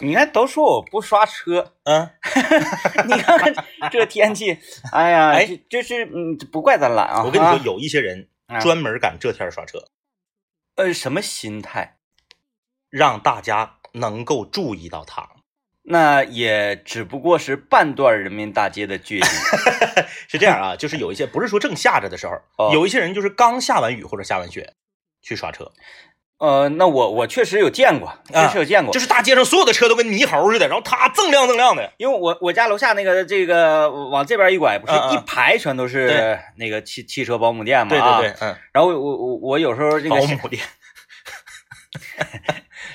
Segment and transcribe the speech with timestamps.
[0.00, 2.10] 你看都说我不刷车，嗯，
[3.06, 3.54] 你看看
[3.90, 4.58] 这天气，
[4.92, 7.24] 哎呀，哎这这是嗯，不怪咱懒啊。
[7.24, 9.84] 我跟你说，啊有一些人啊专门赶这天刷车，
[10.76, 11.96] 呃，什么心态？
[12.88, 15.28] 让大家能够注意到他。
[15.88, 19.26] 那也只不过是半段人民大街的距离。
[20.28, 24.72] 是这样啊，就是有一些不是说正下着的时候，哦有一些人就是刚下完雨或者下完雪
[25.22, 25.72] 去刷车，
[26.38, 31.90] 呃，那我我确实有见过，确实有见过，啊就是大街上所有的车都跟猕猴似的，然后它锃亮锃亮的。
[31.96, 37.88] 因为我我家楼下那个这个往这边一拐，不是一排全都是那个汽汽车保姆店嘛？
[37.88, 40.62] 对啊对对，嗯，然后我我我我有时候这个保姆店。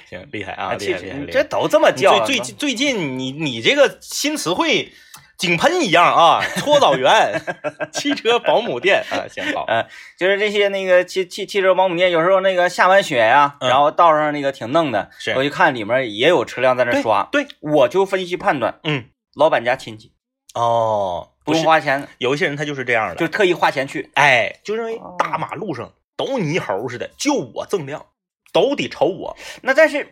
[0.08, 1.26] 行，厉害啊，啊，厉害厉害！
[1.32, 4.92] 这都这么叫啊，最最近最近你你这个新词汇
[5.42, 7.42] 井喷一样啊， 搓澡员、
[7.92, 9.04] 汽车保姆店。
[9.10, 9.88] 啊，行好，呃，
[10.20, 13.68] 就是这些那个汽汽汽车保姆店，有时候那个下完雪呀、嗯。
[13.68, 15.32] 然后道上那个挺弄的，是。
[15.32, 20.12] 我就看里面也有车辆在那刷，对，我就分析判断，嗯，老板家亲戚。
[20.54, 24.12] 哦，不用花钱，有一些人他就是这样的，就特意花钱去。
[24.14, 28.06] 哎，就认为哦大马路上都泥猴似的，就我锃亮，
[28.54, 29.36] 都得瞅我。
[29.64, 30.08] 那但是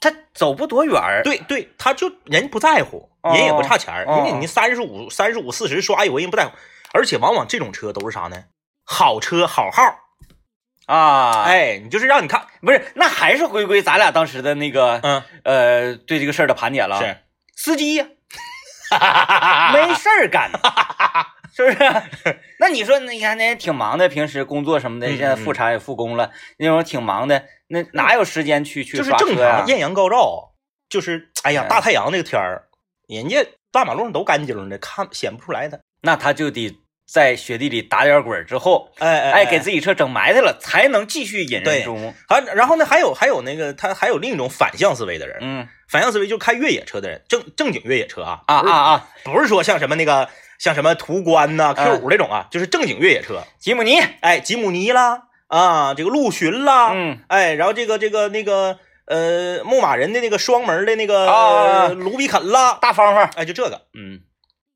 [0.00, 6.52] 他走不多远儿，对对，他就人不在乎，哦人也不差钱儿，哦因为你三十五、三十五、四十刷一回人不在乎，
[6.92, 8.44] 而且往往这种车都是啥呢？
[8.84, 9.82] 好车好号，
[10.86, 16.98] 啊，，哎，你就是让你看，不是，那还是回归咱俩当时的那个、嗯，呃对这个事儿的盘点了。
[16.98, 17.16] 是，
[17.54, 18.06] 司机呀，
[19.72, 20.50] 没事儿干，
[21.54, 22.02] 是不是？
[22.58, 29.66] 那你说，你看那也挺忙的，平时工作什么的，嗯现在复产也复工了，那种挺忙的，那哪有时间去去就是正常？
[29.66, 30.50] 艳阳高照，
[30.88, 32.64] 就是哎呀哎大太阳那个天儿，
[33.08, 35.80] 人家大马路上都干净的，看显不出来的。
[36.02, 36.76] 那他就得
[37.06, 42.12] 在雪地里打点滚儿之后，哎哎哎，给自己车整埋汰了，才能继续引人注目。
[42.28, 57.18] 还然后呢，还有还有那个他还有另一种反向思维的人，嗯反向思维就是开越野车的人，正正经越野车啊啊啊，啊，不是说像什么那个像什么途观呐、Q 嗯五这种啊，就是正经越野车，吉姆尼，哎，吉姆尼啦，啊，这个陆巡啦，嗯。
[57.28, 64.20] 哎，然后这个这个那个呃，牧马人的那个双门的那个、啊呃卢比肯啦，大方方，哎，就这个嗯。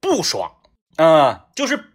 [0.00, 0.50] 不刷，
[0.98, 1.92] 嗯，就是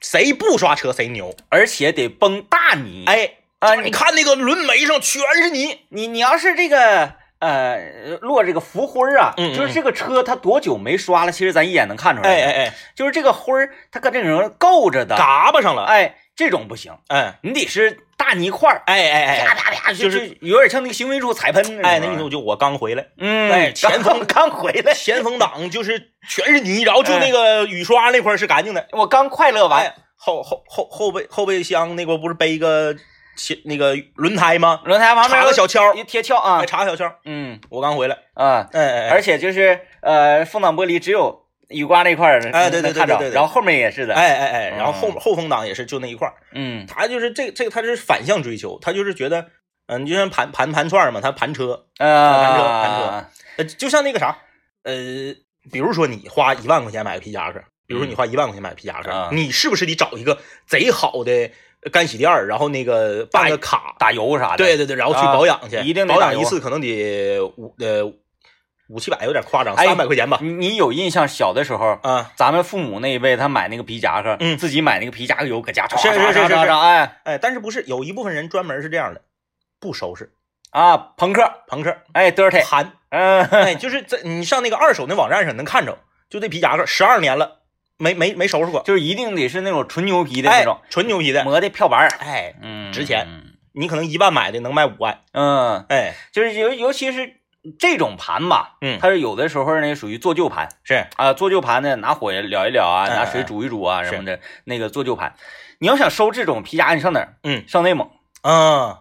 [0.00, 3.02] 谁不刷车谁牛，而且得崩大泥。
[3.06, 12.28] 哎，啊，你你看那个轮眉上全是泥，你你要是这个呃落这个浮灰儿啊，嗯嗯就是这个车它多久没刷了，其实咱一眼能看出来。
[12.30, 17.40] 哎哎，哎，就是这个灰儿它搁这种够着的，嘎巴上了，哎，这种不行，哎。
[17.42, 21.84] 你得是大泥块儿，哎哎哎啪哎，啪啪，就就是有点像那个行为处踩喷。
[21.84, 23.06] 哎，那你就我刚回来。
[23.18, 28.86] 嗯，哎前锋 刚回来，前风挡就是全是泥，然后就那个雨刷那块是干净的。
[28.92, 32.94] 我刚快乐完，哎，后后后后备后备箱那块不是背一个
[33.36, 34.80] 前那个轮胎吗？
[34.84, 36.60] 轮胎旁边插个小锹，一贴锹啊。
[36.62, 37.10] 哎，，插个小锹。
[37.24, 37.58] 嗯。
[37.70, 43.34] 我刚回来，啊，哎哎哎，而且就是呃风挡玻璃只有雨刮那块儿能哎对对对对对对。
[43.34, 45.20] 然后后面也是的，哎哎哎，然后后嗯。
[45.20, 46.86] 后风挡也是就那一块儿，嗯。
[46.86, 49.46] 他就是这这个他是反向追求，他就是觉得，
[49.86, 54.38] 嗯，你就像盘盘盘串儿嘛，他盘车，盘车盘车啊，呃，就像那个啥，
[54.84, 54.94] 呃，
[55.70, 61.50] 比如说你花一万块钱买个皮夹克，比如说你花一万块钱买个皮夹克，啊你是不是得找一个贼好的
[61.92, 68.04] 干洗店儿，然后那个办个卡，打油啥的，对对对，然后去啊保养去，一定保养一次可能得五呃
[68.88, 79.20] 五七百有点夸张，哎三百块钱吧，你你有印象小的时候，啊，咱们父母那一辈，他买那个皮夹克，嗯自己买那个皮夹克油搁家唰是是唰是是是哎哎，但是不是有一部分人专门是这样的，
[79.78, 80.32] 不收拾，
[80.70, 85.98] 啊，朋克，朋克哎，dirty，盘，嗯，哎， 就是在你上那个二手那网站上能看着，
[86.30, 87.58] 就这皮夹克十二年了，
[87.98, 93.26] 没没没收拾过，就是一定得是那种纯牛皮的哎那种，纯牛皮的，磨的漂白儿，哎，嗯，值钱，
[93.74, 97.34] 你可能一万买的能卖五万，嗯，哎，就是尤尤其是
[97.78, 98.98] 这种盘吧，嗯。
[99.00, 100.68] 它是有的时候呢属于做旧盘。
[100.84, 105.34] 是，啊，做旧盘呢拿火燎一燎啊，哎拿水煮一煮啊什么的，那个做旧盘。
[105.78, 107.34] 你要想收这种皮夹，你上哪儿？
[107.42, 107.64] 嗯。
[107.68, 108.10] 上内蒙
[108.42, 108.96] 嗯，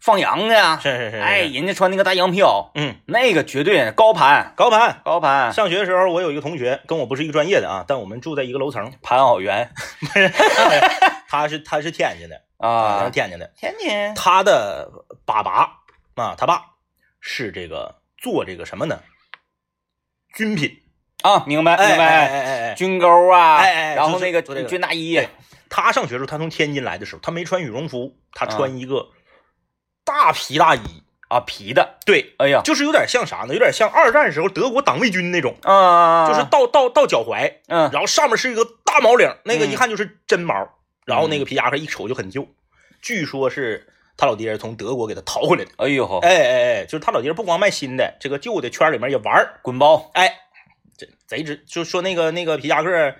[0.00, 5.00] 放羊的呀，是是是，哎，人家穿那个大羊皮袄，嗯，那个绝对高盘高盘。
[5.04, 5.52] 高盘。
[5.52, 9.70] 上学的时候，我有一个同学跟我不是一个专业的啊，但我们住在一个楼层，盘袄员
[11.28, 14.14] 他是他是天津的他啊是，天津的，天津。
[14.14, 14.90] 他的
[15.26, 15.68] 爸爸
[16.14, 16.62] 啊，他爸
[17.20, 19.00] 是这个做这个什么呢？
[20.34, 20.82] 军品，
[21.22, 25.20] 啊，明白明白，哎哎哎，军钩啊，哎哎然后那个军大衣，
[25.68, 28.48] 他上学的时候，他从天津来的时候，他没穿羽绒服，他啊。
[28.48, 29.08] 穿一个
[30.04, 33.54] 大皮大衣，啊皮的，对，哎呀，就是有点像啥呢？
[33.54, 39.72] 有点像二战时候德国党卫军那种，啊，就是到到到脚踝，嗯然后上面是一个大毛领，那个嗯。
[39.72, 40.54] 一看就是真毛，
[41.04, 42.46] 然后那个皮夹克一瞅就很旧，
[43.02, 43.86] 据说是
[44.18, 45.70] 他老爹是从德国给他淘回来的。
[45.76, 49.60] 哎呦呵，哎哎哎，就是他老爹不光卖新的，这个旧的圈里面也玩儿。
[49.62, 50.34] 滚包哎，
[50.98, 53.14] 这贼值，就说那个那个皮夹克，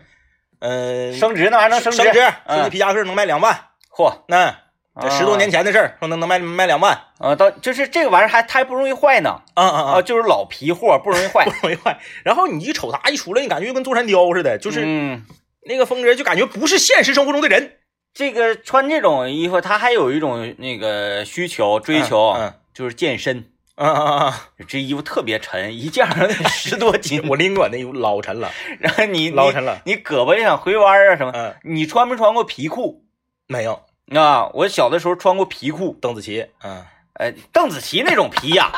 [0.58, 2.12] 呃，升值那还能升升值？
[2.12, 3.56] 说那嗯，皮夹克能卖两万，
[3.96, 4.54] 嚯，那
[5.00, 7.00] 这十多年前的事儿，说能能卖卖两万。
[7.18, 10.02] 啊，到就是这个玩意儿还它还不容易坏呢，啊啊啊，！
[10.02, 12.00] 就是老皮货不容易坏 不，容易坏。
[12.24, 15.24] 然后你一瞅他一出来，你感觉就跟座山雕似的，就是嗯，
[15.62, 17.77] 那个风格，就感觉不是现实生活中的人。
[18.14, 23.50] 这个穿这种衣服，他还有一种那个需求追求，嗯就是健身。
[23.76, 24.48] 啊啊啊！
[24.66, 28.50] 这衣服特别沉，一件儿得十多斤， 我拎过那衣服老沉了，
[28.80, 29.80] 然后你你老沉了。
[29.84, 31.30] 你胳膊也想回弯儿啊什么？
[31.32, 33.04] 嗯，你穿没穿过皮裤
[33.46, 33.80] 没有
[34.16, 34.48] 啊？
[34.52, 38.72] 我小的时候穿过皮裤，邓紫棋，嗯，呃，邓紫棋那种皮呀、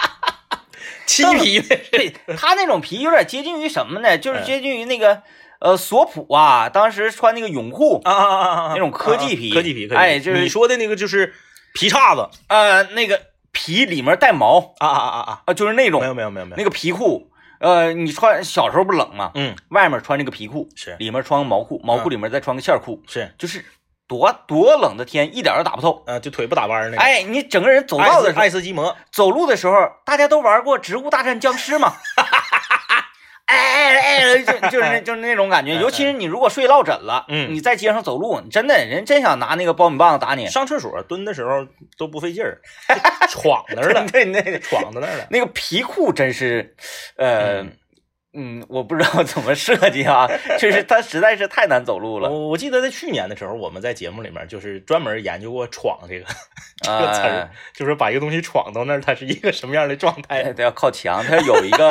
[1.06, 4.19] 漆皮的，对，他那种皮有点接近于什么呢？
[4.19, 5.23] 就是嗯接近于那个
[5.61, 8.73] 呃索普啊，当时穿那个泳裤，啊啊啊啊啊！
[8.73, 11.33] 那种科技皮科技皮，科技皮哎就是你说的那个就是
[11.75, 13.21] 皮叉子呃，那个
[13.53, 15.43] 皮里面带毛啊啊啊啊！
[15.47, 17.29] 啊，就是那种没有没有没有没有，那个皮裤。
[17.61, 19.33] 呃，你穿小时候不冷吗？
[19.35, 23.62] 嗯外面穿这个皮裤，是里面穿个毛裤，毛裤里面再穿个线裤，是，就是
[24.09, 26.03] 多多冷的天，一点都打不透。
[26.07, 27.03] 呃，就腿不打弯儿那个。
[27.03, 29.75] 哎，你整个人走道的时候，爱斯基摩，走路的时候，
[30.07, 31.93] 大家都玩过《植物大战僵尸》嘛？
[33.90, 35.75] 哎哎，就就是就是那种感觉。
[35.75, 40.46] 尤其是你如果睡落枕了，嗯你在街上走路，真的人真想拿那个苞米棒子打你。
[40.46, 41.66] 上厕所蹲的时候
[41.98, 42.60] 都不费劲儿，
[43.28, 45.26] 闯那儿了，对，那个闯到那儿了。
[45.31, 46.75] 那个皮裤真是，
[47.16, 47.64] 呃，
[48.32, 52.31] 嗯，我不知道怎么设计啊，就是它实在是太难走路了。
[52.31, 56.27] 我我记得在去年的时候，我们在节目里面就是专门研究过“闯”这个
[56.81, 60.53] 这个词儿啊，，就是把一个东西闯到那儿，它是一个什么样的状哎，态。
[60.53, 61.91] 它要靠墙，它有一个，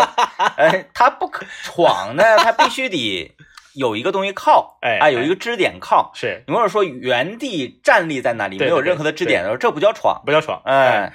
[0.55, 3.35] 哎，它不可闯呢，它必须得
[3.73, 6.09] 有一个东西靠，哎哎，有一个支点靠。
[6.15, 10.61] 是你或者说原地站立在那里，没有任何的支点的时候，这不叫闯，不叫闯？
[10.63, 11.11] 哎，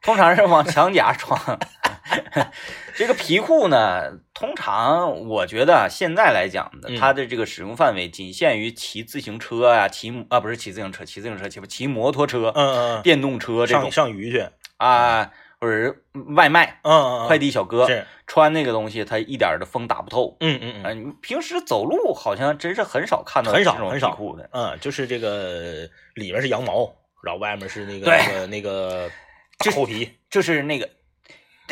[0.00, 1.58] 通常是往墙角闯。
[2.96, 14.46] 这个皮裤呢，通常我觉得啊现在来讲它的这个使用范围仅限于骑自行车啊，骑啊不是骑自行车，骑自行车骑不骑摩托车、嗯嗯嗯，电动车这种上鱼去，
[14.76, 15.30] 啊，
[15.60, 16.02] 或者是
[16.34, 20.36] 外卖、嗯嗯，快递小哥是，穿那个东西，它一点的风打不透。
[20.40, 24.48] 嗯嗯嗯平时走路好像真是很少看到很少很少皮裤的。
[24.52, 26.92] 嗯，就是这个里面是羊毛，
[27.22, 29.10] 然后外面是那个那个那个
[29.64, 30.88] 大厚皮，就是那个，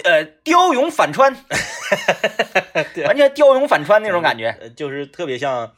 [0.04, 1.34] 呃，雕俑反穿，
[3.06, 4.56] 完全雕俑反穿那种感觉。
[4.60, 5.72] 呃，就是特别像。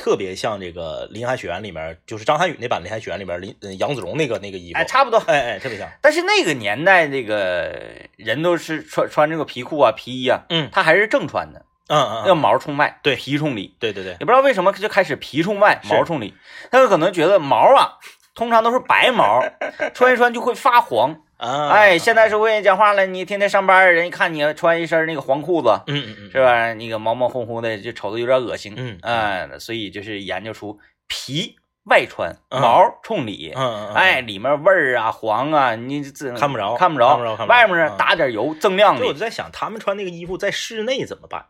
[0.00, 5.18] 特别像这个《林海雪原》里面，就是张涵予那版《林海雪原》里面林呃杨子荣那个那个衣服，哎，差不多。
[5.26, 7.76] 哎哎，特别像，但是那个年代，这个
[8.14, 13.74] 人都是穿穿这个皮裤啊、皮衣啊，嗯他还是正穿的，嗯嗯，要嗯毛冲外，对皮冲里。
[13.80, 16.32] 对对对，也不知道为什么就开始皮冲外，毛冲里。
[16.70, 17.98] 他们可能觉得毛啊，
[18.36, 19.42] 通常都是白毛，
[19.94, 21.22] 穿一穿就会发黄。
[21.38, 26.74] 啊，哎，现在社会讲话了，你天天上班，人一看你穿一身那个黄裤子，嗯嗯嗯，是吧？
[26.74, 28.74] 那个毛毛烘烘的，就瞅着有点恶心。
[28.76, 33.52] 嗯哎，所以就是研究出皮外穿，嗯毛冲里。
[33.54, 38.98] 嗯嗯，嗯哎，，里面味儿啊、黄啊，你自看不着看不着，看不着看不着外面打点油增亮丽。
[38.98, 41.46] 所以我就在想，他们穿那个衣服在室内怎么办？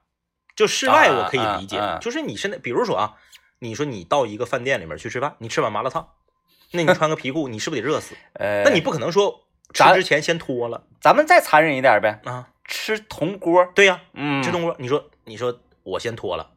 [0.54, 3.14] 就室外我可以理解，啊啊啊就是你现在，比如说啊，
[3.60, 6.08] 你说你到一个饭店里面去吃饭，你吃碗麻辣烫，
[6.72, 8.14] 那你穿个皮裤，你是不是得热死？
[8.34, 12.48] 呃，那你不可能说吃之前先脱了咱们再残忍一点呗，啊？
[12.64, 13.66] 吃铜锅。
[13.74, 16.50] 对呀、嗯，吃铜锅，你说你说我先脱了，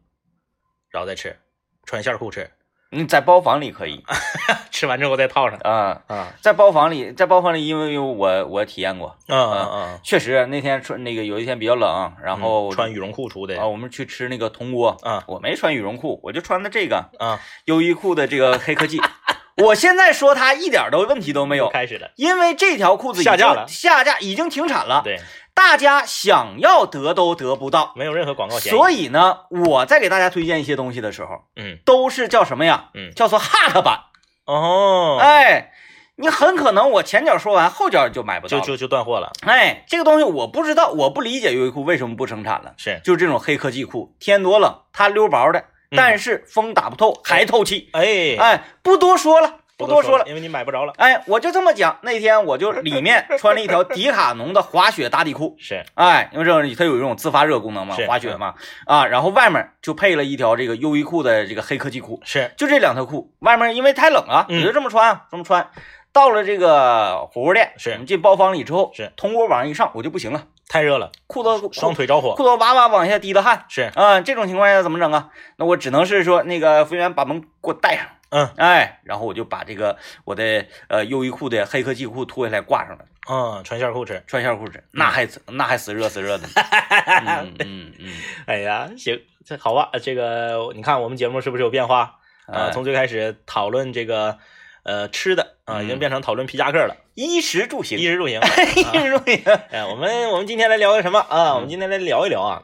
[0.90, 1.40] 然后再吃，
[1.86, 2.52] 穿线裤吃，
[2.90, 4.04] 你在包房里可以
[4.72, 10.00] 吃完之后再套上啊，啊在包房里，在包房里，因为因为我我体验过，啊啊啊！
[10.04, 19.00] 确实那天穿那个有一天比较冷，然后嗯穿羽绒裤出的啊，我们去吃那个铜锅啊我没穿羽绒裤，我就穿的这个啊，优衣库的这个黑科技。
[19.64, 25.20] 我现在说它一点都问题都没有，开始了，因为这条裤子下架了下架已经停产了，对，
[25.54, 27.94] 大家想要得都得不到。
[27.96, 28.60] 没有任何广告。
[28.60, 32.90] 所以呢，我在给大家推荐一些东西的时候，嗯都是叫什么呀？
[32.94, 34.06] 嗯叫做 hot 版。
[34.46, 35.72] 哦，哎，
[36.16, 38.64] 你很可能我前脚说完，后脚就买不到了。
[38.64, 42.74] 就就就断货了，哎，这个东西我不知道，我不理解优衣库为什么不生产了。
[42.78, 45.64] 是，就是这种黑科技裤，天多冷，它溜薄的，嗯
[45.96, 47.90] 但是风打不透，还透气。
[47.94, 50.26] 哎哎，不多说了，不多说了。
[50.28, 50.94] 因为你买不着了。
[50.98, 58.54] 哎，我就这么讲，那天我就里面穿了一条迪卡侬的滑雪打底裤， 是，哎，因为这种它有一种自发热功能嘛，滑雪嘛，
[58.86, 65.68] 啊，然后外面就配了一条这个优衣库的这个黑科技裤，是，就这两条裤，外面因为太冷了，你就这么穿啊，这么穿。
[66.14, 72.36] 到了这个火锅店，是我们进包房里之后，是铜锅往上一上，我就不行了，太热了，裤子双腿着火。
[72.36, 75.30] 裤子哇哇往下滴的汗是，啊，这种情况下怎么整啊？
[75.58, 84.22] 那我只能是说，那个服务员把门给我带上，嗯哎，然后我就把这个我的呃优衣库的黑科技裤脱下来挂上了，嗯，穿线裤吃。
[84.28, 86.54] 穿线裤吃，那还那还死热死热的呢。
[87.26, 88.14] 嗯嗯嗯，
[88.48, 92.18] 哎呀，行，这好吧，这个你看我们节目是不是有变化？
[92.48, 94.38] 啊，哎从最开始讨论这个
[94.84, 98.40] 呃吃的啊，已经嗯变成讨论皮夹克了，衣食住行，衣食住行。
[98.76, 101.52] 衣食住行， 哎，我们我们今天来聊个什么啊？
[101.52, 102.64] 嗯我们今天来聊一聊啊，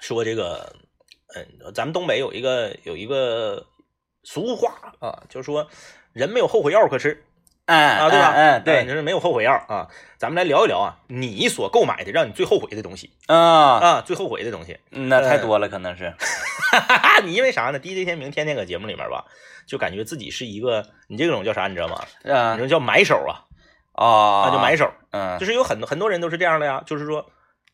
[0.00, 0.74] 说这个，
[1.34, 3.66] 嗯，咱们东北有一个有一个
[4.22, 5.68] 俗话啊，就是说
[6.12, 7.24] 人没有后悔药可吃
[7.66, 8.32] 哎啊，对吧？
[8.34, 9.88] 嗯，哎对就是没有后悔药啊。
[10.18, 13.36] 咱们来聊一聊啊，你所购买的让你最后悔的东西啊，
[13.78, 14.78] 啊，最后悔的东西。
[14.90, 16.14] 那太多了，可能是。
[17.24, 19.24] 你因为啥呢？DJ 天明天天搁节目里面吧，
[19.66, 21.66] 就感觉自己是一个，你这种叫啥？
[21.68, 21.96] 你知道吗？
[22.32, 23.44] 啊你说叫买手啊，
[23.94, 24.90] 啊，那就买手。
[25.10, 27.26] 嗯，就是有很多很多人都是这样的呀，就是说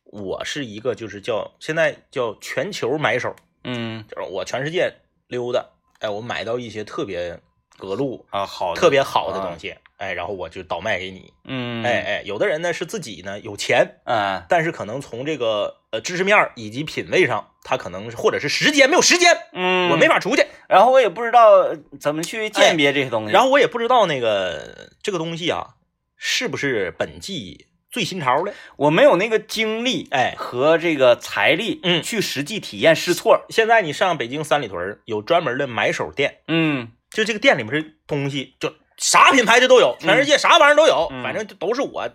[0.05, 3.35] 我是一个就是叫现在叫全球买手，
[3.65, 4.93] 嗯就是我全世界
[5.29, 5.65] 溜达，
[6.01, 7.39] 哎，我买到一些特别
[7.83, 9.71] 隔路、啊，好的，特别好的东西。
[9.71, 23.33] 西，哎，然后我就倒卖给你，嗯，哎哎，有的人呢是自己呢有钱，嗯但是可能从这个呃知识面以及品味上，他可能或者是时间没有时间，嗯，我没法出去，然后我也不知道怎么去鉴别这些东西。
[23.33, 25.75] 然后我也不知道那个这个东西啊
[26.17, 30.35] 是不是本季最新潮的，我没有那个精力，哎。
[30.39, 32.01] 和这个财力，嗯。
[32.01, 33.45] 去实际体验试错。
[33.51, 36.39] 现在你上北京三里屯有专门的买手店。
[36.49, 42.09] 嗯就这个店里面的东西，就啥品牌的都有，全世界啥玩意儿都有，嗯反正都是我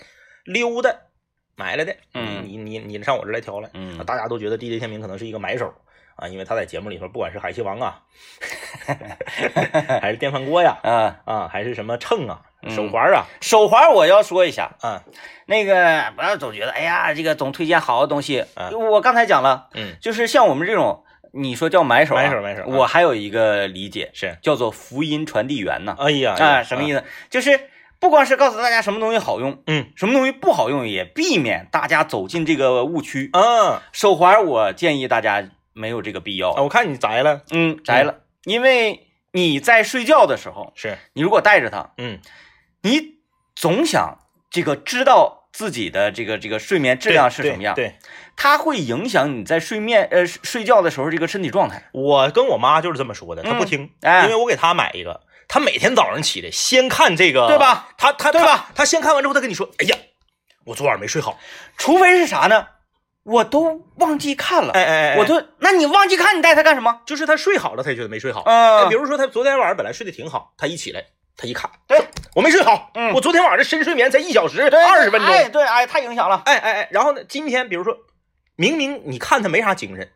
[0.46, 0.94] 溜达
[1.56, 1.96] 买来的。
[2.14, 3.70] 嗯你你你上我这儿来挑来，
[4.06, 5.74] 大家都觉得 DJ 天明可能是一个买手
[6.16, 8.02] 啊，因为他在节目里头，不管是海西王啊，
[10.02, 15.04] 还是电饭锅呀，啊，啊，还是什么秤啊、嗯手环啊，手环我要说一下，啊，
[15.46, 18.44] 那个不要总觉得，哎呀，这个总推荐好的东西。
[18.56, 25.96] 啊我刚才讲了，嗯，就是像我们这种，你说叫买手啊，买手买手啊我还有一个理解，是，叫做福音传递员呢。
[26.00, 27.00] 哎呀，啊，什么意思？
[27.00, 27.06] 思？
[27.30, 27.60] 就是
[28.00, 33.30] 不光是告诉大家什么东西好用，嗯什么东西不好用，也避免大家走进这个误区。
[33.34, 36.52] 嗯，手环我建议大家没有这个必要。
[36.52, 42.20] 啊我看你摘了，嗯，摘了，因为你在睡觉的时候，是，你如果带着它，嗯，
[42.82, 43.18] 你
[43.56, 44.20] 总想
[44.50, 47.96] 这个知道自己的这个这个睡眠质量是什么样，对，对
[48.36, 51.90] 它会影响你在睡眠呃睡觉的时候这个身体状态。
[51.94, 57.90] 我跟我妈就是这么说的，她不嗯听，哎因为我给她买一个，她每天早上起来先看这个，对吧？
[57.98, 58.70] 她她对吧？
[58.76, 59.98] 她先看完之后，她跟你说，哎呀，
[60.66, 61.40] 我昨晚没睡好，
[61.76, 62.68] 除非是啥呢？
[63.24, 67.02] 我都忘记看了，哎哎哎，我都，那你忘记看，你带他干什么？
[67.08, 68.44] 就是她睡好了，她也觉得没睡好。
[68.46, 71.04] 嗯、哎比如说她昨天晚上本来睡得挺好，她一起来，
[71.38, 71.98] 她一看，对，
[72.34, 76.42] 我没睡好，嗯我昨天晚上的深睡眠才一小时对二十分钟，哎，对，哎，太影响了。
[76.46, 77.96] 哎哎哎，然后呢，今天比如说，
[78.56, 80.10] 明明你看他没啥精神，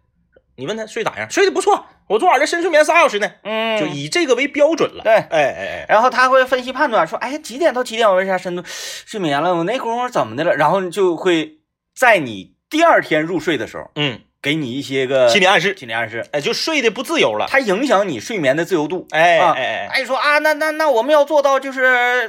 [0.56, 5.04] 你问他睡咋样，睡得不错，我昨晚这深睡眠仨小时呢，嗯，就以这个为标准了。
[5.04, 9.54] 对哎哎哎，然后他会分析判断，说，哎，几点到几点我为啥深度睡眠了？
[9.54, 10.56] 我那功夫怎么的了？
[10.56, 11.60] 然后就会
[11.96, 17.46] 在你第二天入睡的时候，嗯，给你一些个心理暗示，心理暗示，哎，就睡得不自由了。
[17.48, 19.08] 它影响你睡眠的自由度。
[19.12, 22.28] 哎啊哎哎，哎，说啊，那那那我们要做到就是呃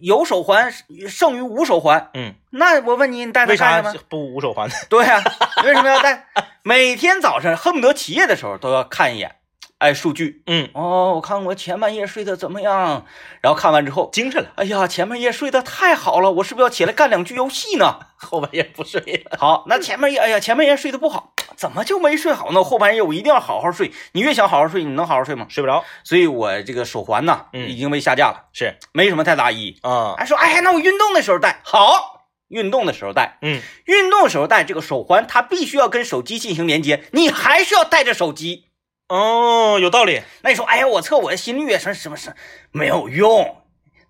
[0.00, 0.72] 有手环
[1.08, 2.10] 胜于无手环。
[2.14, 4.04] 嗯，那我问你，你戴它为啥干什么？
[4.08, 4.74] 不无手环呢？
[4.90, 5.22] 对呀、
[5.64, 6.26] 为什么要戴？
[6.62, 9.36] 每天早上恨不得起夜的时候都要看一眼，
[9.80, 10.42] 哎，数据。
[10.46, 13.06] 嗯，哦，我看我前半夜睡得怎么样？
[13.40, 17.98] 然后看完之后，精神了，哎呀，前半夜睡得太好了，我是不是要起来干两局游戏呢？
[18.18, 19.38] 后半夜不睡了。
[19.38, 22.62] 好，那前半夜，哎呀，前半夜睡得不好，怎么就没睡好呢？
[22.62, 23.90] 后半夜我一定要好好睡。
[24.12, 25.46] 你越想好好睡，你能好好睡吗？
[25.48, 29.78] 睡不着，所以我这个手环呢，嗯已经被下架了，是没什么太大意义。
[29.80, 38.66] 啊，还说，哎，那我运动的时候戴，好，运动的时候戴，嗯，运动的时候戴这个手环，它必须要跟手机进行连接，你还是要带着手机。
[39.10, 40.22] 哦，有道理。
[40.42, 42.36] 那你说，哎呀，我测我的心率什么什么什么
[42.70, 43.56] 没有用，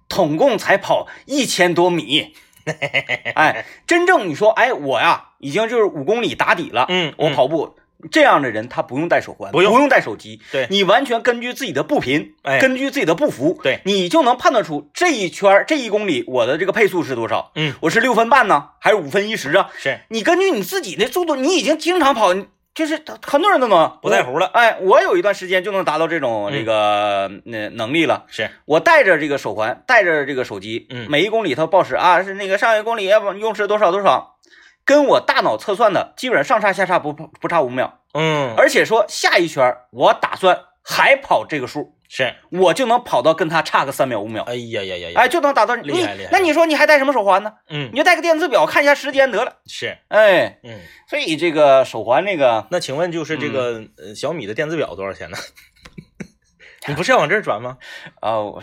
[0.08, 2.34] 统共才跑一千多米。
[3.34, 7.76] 哎，真正你说，哎，我呀，已经就是五公里打底了，嗯嗯我跑步。
[8.10, 17.52] 这样的人他不用带手环，不用不用带手机，对你完全根据自己的步频，哎根据自己的步幅，对你就能判断出这一圈儿这一公里我的这个配速是多少。
[17.56, 19.68] 嗯，我是六分半呢，还是五分一十啊？
[19.76, 24.46] 是你根据你自己的速度，你已经经常跑，你就是很多人都能不在乎了。
[24.46, 28.24] 哎，我有一段时间就能达到这种嗯这个那能力了。
[28.28, 34.36] 是，我带着这个手环，带着这个手机，嗯每一公里它报时啊，是那个上一公里要不用时多少多少，
[34.84, 42.34] 跟我大脑测算的基本上上差下差不不差五秒，嗯，而且说下一圈我打算还跑这个数，是。
[42.50, 45.20] 我就能跑到跟他差个三秒五秒，哎呀呀呀呀！
[45.22, 47.52] 哎，就能达到你厉害厉害那你说你还戴什么手环呢？
[47.68, 49.58] 嗯你，就戴个电子表看一下时间得了。
[49.66, 50.80] 是，哎，嗯。
[51.08, 55.38] 所以这个手环那个那请问就是这个呃小米的电子表多少钱呢？
[56.88, 57.78] 你不是要往这儿转吗？
[58.20, 58.62] 啊，我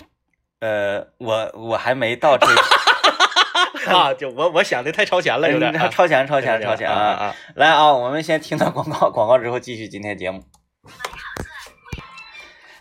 [0.60, 6.96] 呃，我我还没到这个， 啊，就我我想的太超前了，有点嗯超前超前超前啊！
[6.96, 7.36] 啊啊！
[7.56, 10.44] 来啊，我们先听到广告，广告之后继续今天节目。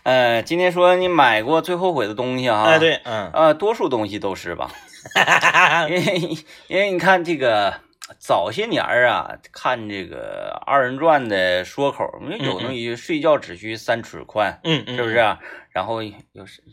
[0.07, 2.63] 呃，今天说你买过最后悔的东西啊？
[2.63, 4.71] 哎，，对，嗯，呃，多数东西都是吧？
[5.89, 6.37] 因为
[6.69, 7.73] 因为你看这个
[8.17, 12.05] 早些年啊，看这个二人转的说口，
[12.39, 15.17] 有那么一句“睡觉只需三尺宽”，嗯嗯，是不是？
[15.17, 15.39] 啊？
[15.71, 16.63] 然后又是，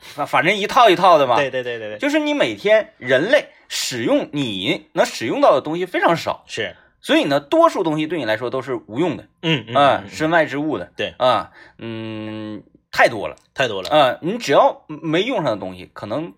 [0.00, 1.36] 反反正一套一套的嘛。
[1.36, 10.90] 对对对对对，就是你每天人类使用你能使用到的东西非常少，是，所以呢，多数东西对你来说都是无用的嗯嗯啊，嗯身外之物的。
[10.96, 13.88] 对啊，嗯，太多了太多了。
[13.90, 16.32] 啊，你只要没用上的东西，可能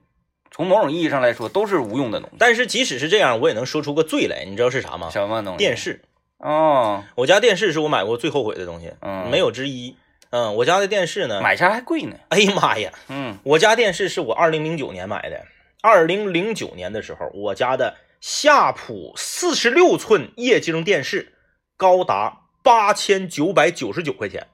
[0.50, 2.36] 从某种意义上来说都是无用的东西。
[2.38, 5.08] 但是即使是这样，我也能说出个最来，你知道是啥吗？
[5.10, 5.58] 什么东西？
[5.58, 6.02] 电视，
[6.38, 9.96] 哦，我家电视是我买过最后悔的东西，嗯没有之一。
[10.30, 11.40] 嗯，我家的电视呢？
[11.40, 12.14] 买下来还贵呢。
[12.28, 12.92] 哎呀妈呀！
[13.08, 15.44] 嗯我家电视是我二零零九年买的，
[15.82, 21.32] 二零零九年的时候，我家的夏普四十六寸液晶电视
[21.78, 24.48] 高达八千九百九十九块钱。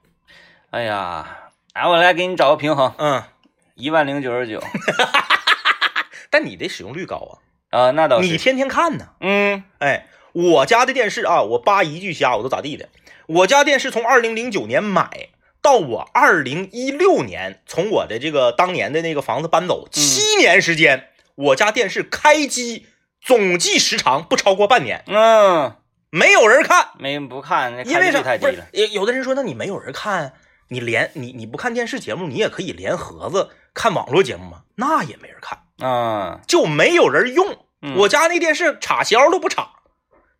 [0.69, 3.23] 哎呀，来，我来给你找个平衡，嗯，
[3.75, 4.63] 一万零九十九
[6.31, 8.29] 但你的使用率高啊，啊，那倒是。
[8.29, 9.09] 你天天看呢。
[9.19, 12.87] 嗯哎，我家的电视啊，我扒一句瞎我都咋地的。
[13.25, 15.27] 我家电视从二零零九年买
[15.61, 22.85] 到我二零一六年从我的这个当年的那个房子搬走，七年时间，我家电视开机
[23.27, 25.75] 总计时长不超过半年，嗯，
[26.09, 26.91] 没有人看。
[26.97, 28.65] 没人不看，那因为太低了。
[28.71, 30.31] 有有的人说，那你没有人看，
[30.69, 34.61] 你连你你不看电视节目，你也可以连盒子看网络节目吗？
[34.75, 37.57] 那也没人看，嗯，就没有人用。
[37.81, 39.71] 嗯我家那电视插销都不插，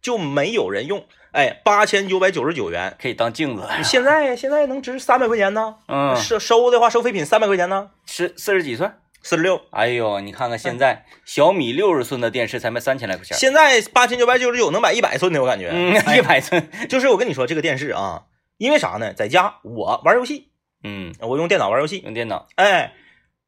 [0.02, 1.06] 就没有人用。
[1.34, 3.68] 哎，八千九百九十九元，可以当镜子。
[3.78, 5.76] 你现在现在能值三百块钱呢？
[5.90, 8.98] 嗯，收收的话，收废品三百块钱呢，十四十几寸。
[9.28, 9.60] 四十六。
[9.72, 13.38] 哎呦，你看看现在小米六十寸的电视才卖三千来块钱。
[13.38, 15.70] 现在八千九百九十九能买一百寸的，我感觉。
[16.18, 16.70] 一百寸。
[16.88, 18.24] 就是我跟你说这个电视啊，
[18.58, 19.12] 因为啥呢？
[19.14, 20.48] 在家我玩游戏，
[20.82, 21.98] 嗯，我用电脑玩游戏。
[22.06, 22.48] 用电脑。
[22.56, 22.94] 哎，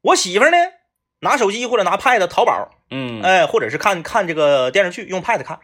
[0.02, 0.58] 我媳妇呢，
[1.20, 5.60] 拿手机或者拿 pad 淘宝，嗯，哎，或者是看看这个电视剧用 pad 看。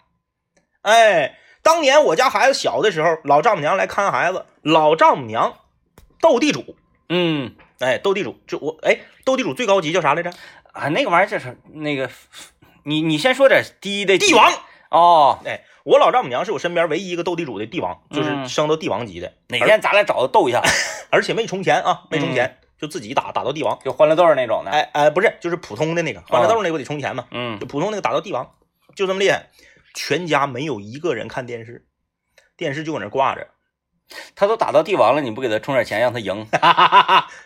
[0.81, 5.59] 哎，当年我家孩子小的时候，老丈母娘来看孩子，老丈母娘
[6.23, 6.75] 斗地主，
[7.11, 10.31] 嗯，哎，斗地主，就我哎，斗地主最高级叫啥来着？
[10.73, 12.11] 啊，那个玩意儿就是那个，
[12.85, 14.17] 你你先说点低的。
[14.19, 14.53] 帝王。
[14.91, 19.33] 哦，哎，我老丈母娘是我身边唯一一个斗地主的帝王，就是嗯升到帝王级的。
[19.49, 20.62] 哪天咱俩找他斗一下，
[21.11, 23.79] 而且没充钱啊，没充嗯钱，就自己打打到帝王。
[23.85, 28.55] 就欢乐豆那种的。，哎哎，不是，就是普通的那个欢乐豆那个我得充钱嘛，嗯就普通那个打到帝王，
[28.95, 29.51] 就这么厉害。
[29.93, 31.87] 全家没有一个人看电视，
[32.57, 33.49] 电视就搁那挂着。
[34.35, 36.47] 他都打到帝王了，你不给他充点钱让他赢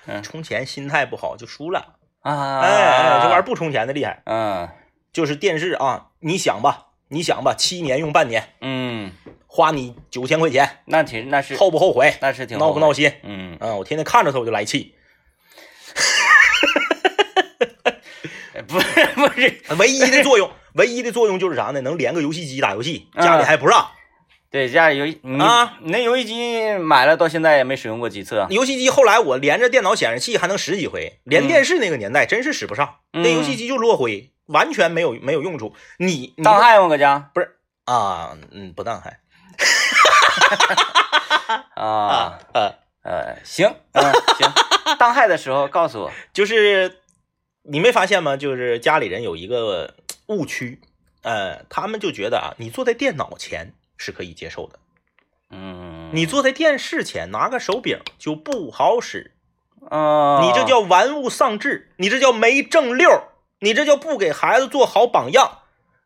[0.07, 1.95] 嗯充钱心态不好就输了。
[2.21, 2.61] 啊？
[2.61, 4.23] 哎哎，这玩意儿，不充钱的厉害。
[4.27, 4.69] 嗯
[5.13, 9.11] 就是电视啊，你想吧，你想吧，七年用半年，嗯，
[9.47, 12.15] 花你九千块钱，那挺那是后不后悔？
[12.21, 12.93] 那是挺闹不闹？
[12.93, 13.13] 心？
[13.25, 14.95] 嗯，嗯，我天天看着他我就来气。
[18.55, 21.81] 哎不是不是， 唯一的作用，唯一的作用就是啥呢？
[21.81, 23.91] 能连个游戏机打游戏，嗯家里还不让。
[24.51, 28.49] 对家里游戏你啊你那游戏机买了到现在也没使用过几次啊？
[28.51, 35.75] 游戏机后来我连着电脑显示器还能使几回，连电视那个年代真是使不上，嗯那游戏机就落灰，完全没有没有用处。
[35.99, 36.89] 你你当害吗？
[36.89, 39.21] 搁家不是啊，嗯，不当还
[41.75, 44.03] 啊呃，呃行嗯
[44.39, 44.53] 行，
[44.99, 46.11] 当害的时候告诉我。
[46.33, 47.01] 就是
[47.63, 48.37] 你没发现吗？
[48.37, 49.95] 就是家里人有一个
[50.27, 50.81] 误区，
[51.23, 54.79] 呃，他们就觉得啊，你坐在电脑前是可以接受的，
[55.51, 59.35] 嗯，你坐在电视前拿个手柄就不好使，
[59.91, 63.09] 啊，你这叫玩物丧志，你这叫没正溜，
[63.59, 65.59] 你这叫不给孩子做好榜样，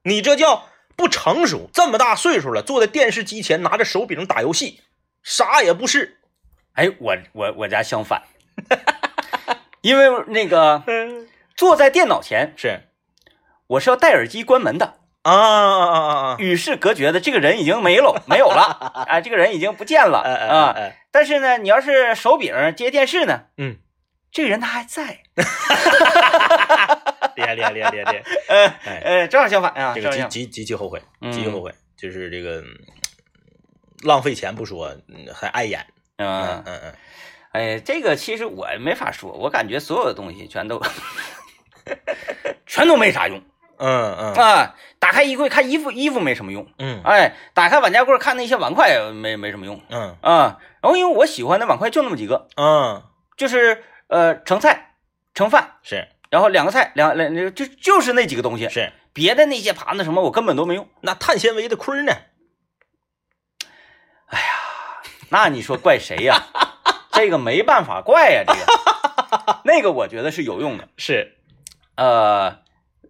[0.02, 1.70] 你这叫不成熟。
[1.72, 4.80] 这么大岁数了，坐在电视机前拿着手柄打游戏，
[5.22, 6.18] 啥也不是。
[6.72, 8.24] 哎，我我我家相反，
[9.82, 12.80] 因为那个 嗯，坐在电脑前，是。
[13.68, 16.36] 我是要戴耳机关门的，啊啊啊啊啊！
[16.38, 17.18] 与世隔绝的。
[17.20, 18.62] 这个人已经没了， 没有了，
[19.08, 20.72] 啊，这个人已经不见了啊。
[20.76, 23.76] 哎，但是呢，你要是手柄接电视呢，嗯，
[24.30, 25.20] 这个人他还在，
[27.36, 29.00] 厉害厉害厉害厉害厉害！
[29.02, 32.66] 呃正好相反啊，这个极极极其后悔，嗯极其后悔，就是这个嗯
[34.02, 35.86] 浪费钱不说，嗯还碍眼。
[36.16, 36.94] 嗯嗯，嗯嗯，
[37.52, 40.80] 哎，这个其实我没法说，我感觉所有的东西全都
[42.66, 43.40] 全都没啥用
[43.78, 44.74] 嗯嗯啊。
[44.98, 46.66] 打开衣柜看衣服，衣服没什么用。
[46.78, 50.58] 嗯哎，打开碗架柜看那些碗筷没没什么用嗯啊。
[50.80, 53.02] 然后因为我喜欢的碗筷就那么几个，嗯
[53.36, 54.94] 就是呃盛菜、
[55.34, 60.88] 盛饭，是然后两个菜，两两就就是那几个东西，是，别的那些盘子什么我根本都没用。
[61.02, 62.12] 那碳纤维的盔呢？
[64.26, 64.46] 哎呀
[65.28, 66.44] 那你说怪谁呀？
[67.12, 70.88] 这个没办法怪呀，这个那个我觉得是有用的。
[70.96, 71.36] 是
[71.96, 72.58] 呃，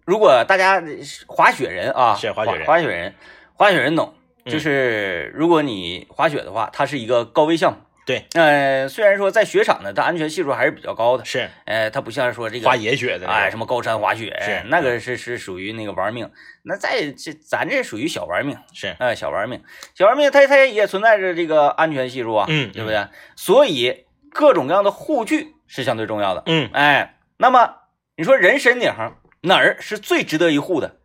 [0.04, 0.82] 如果大家
[1.26, 2.66] 滑雪人啊，是滑雪人。
[2.66, 3.14] 滑雪人，
[3.54, 4.14] 滑雪人懂，
[4.44, 4.52] 嗯。
[4.52, 7.78] 就是如果你滑雪的话，它是一个高危项目。
[8.06, 11.48] 对，呃，虽然说在雪场呢，它安全系数还是比较高的，是。
[11.64, 16.30] 呃，它不像说这个滑野雪的哎，什么高山滑雪，是那个是是属于那个玩命。
[16.64, 18.94] 那在这咱这属于小玩命，是。
[18.98, 19.62] 哎，小玩命，
[19.94, 23.06] 小玩命，它它也存在着这个安全系数啊，嗯对不对？
[23.36, 26.42] 所以各种各样的护具是相对重要的。
[26.44, 26.68] 嗯。
[26.74, 27.76] 哎，那么
[28.18, 30.96] 你说人身顶上哪儿是最值得一护的？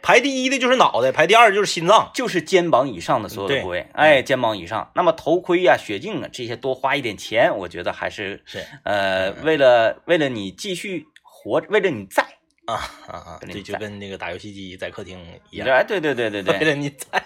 [0.00, 2.10] 排第一的就是脑袋，排第二就是心脏。
[2.14, 4.90] 就是肩膀以上的所有的部位，哎，肩膀以上。
[4.94, 12.22] 那么头盔呀、雪镜啊这些多花一点钱，我觉得还是是呃，为了为了你继续活，为了你在，
[12.66, 12.74] 啊
[13.08, 13.38] 啊啊！
[13.40, 15.18] 对，就跟那个打游戏机在客厅
[15.50, 17.24] 一样，哎，对对对对对， 为了你在。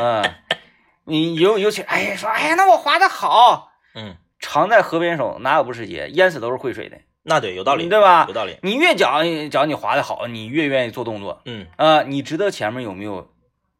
[0.00, 0.24] 嗯，
[1.04, 6.08] 你尤尤其哎说哎呀，那我滑的好，嗯，常在河边走，哪有不湿鞋？
[6.14, 8.34] 淹死都是会水的，那对，有道理，对吧有？
[8.34, 8.56] 道理。
[8.62, 13.28] 你越讲讲你滑的好，你越愿意做动作嗯，啊、你知道前面有没有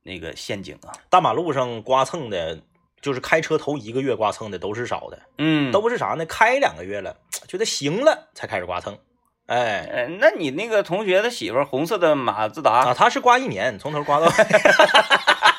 [0.03, 0.93] 那个陷阱啊？
[1.09, 2.59] 大马路上刮蹭的，
[3.01, 6.27] 就是开车头一个月刮蹭的都是少的，嗯，都不是啥呢？
[6.27, 7.17] 开两个月了，
[7.49, 8.99] 觉得行了才开始刮蹭。
[9.47, 14.33] 哎，呃，那你那个同学的媳妇儿红色的马自达啊，他是刮一年，从头刮到尾，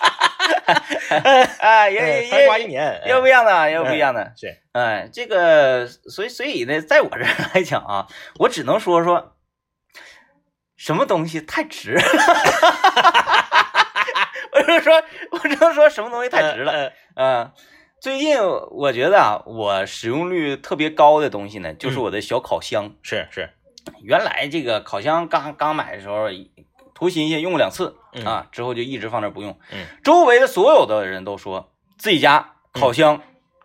[1.60, 4.34] 啊， 也哎也他刮一也年，又不一样的，又不一样的。
[4.38, 8.08] 是，哎，这个，所以所以呢，在我这儿来讲啊，
[8.40, 9.36] 我只能说说，
[10.78, 12.02] 什么东西太值了。
[14.54, 16.72] 我就说，我只能说什么东西太值了。
[16.74, 16.94] 了。
[17.16, 17.52] 嗯，
[18.02, 22.94] 最近我觉得啊，我使用率特别高的东西呢，就是嗯我的小烤箱。
[23.02, 23.50] 是是，
[24.04, 26.28] 原来这个烤箱刚刚买的时候，
[27.02, 29.58] 图新鲜用过两次嗯啊，之后就一直放那不用。
[29.72, 33.24] 嗯，周围的所有的人都说自己家烤箱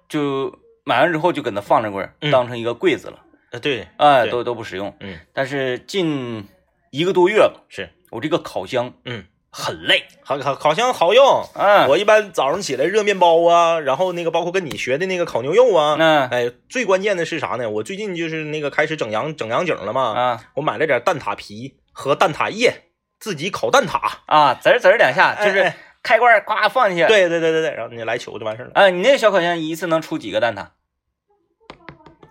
[0.09, 3.19] 就买完之后就搁那放着柜，嗯当成一个柜子了，
[3.53, 4.97] 呃，对，哎，都都不使用。
[5.01, 6.49] 嗯，但是近
[6.91, 11.43] 一个多月了，是我这个烤箱嗯，很累，烤烤烤箱好用。
[11.57, 17.69] 嗯，我一般早上起来热面包啊，然后那个包括跟你学的那个烤牛肉啊，嗯哎，最关键的是啥呢？
[17.69, 22.85] 我最近就是那个开始整羊整羊景了嘛，啊我买了点蛋挞皮和蛋挞液，
[23.19, 24.01] 自己烤蛋挞。
[24.27, 28.73] 啊，滋儿滋儿两下，就是哎开罐儿咵放进去。，对对对对对，然后你来球就完事儿了。
[28.75, 30.67] 啊，你那个小烤箱一次能出几个蛋挞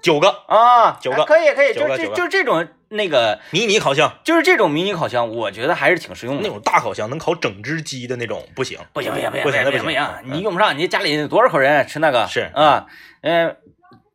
[0.02, 0.98] 九个啊？
[1.02, 6.44] 九个啊可以可以，就这九个九个就这种那个，迷你烤箱，就是这种迷你烤箱，我觉得还是挺实用的。
[6.44, 8.78] 那种大烤箱能烤整只鸡的那种不行。
[8.94, 12.28] 不行不行不行不行不不行你用不上，你家里多少口人吃那个？
[12.28, 12.86] 是啊，
[13.22, 13.56] 呃，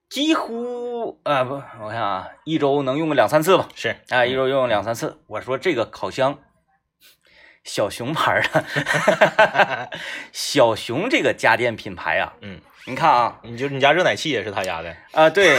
[0.09, 5.19] 几乎啊不，我看啊，一周能用个两三次吧，是啊，一周用两三次。
[5.27, 6.39] 我说这个烤箱，
[7.65, 9.91] 小熊牌儿的，
[10.33, 15.57] 小熊这个家电品牌啊，嗯，你看啊，你就你家热奶器也是他家的，啊对，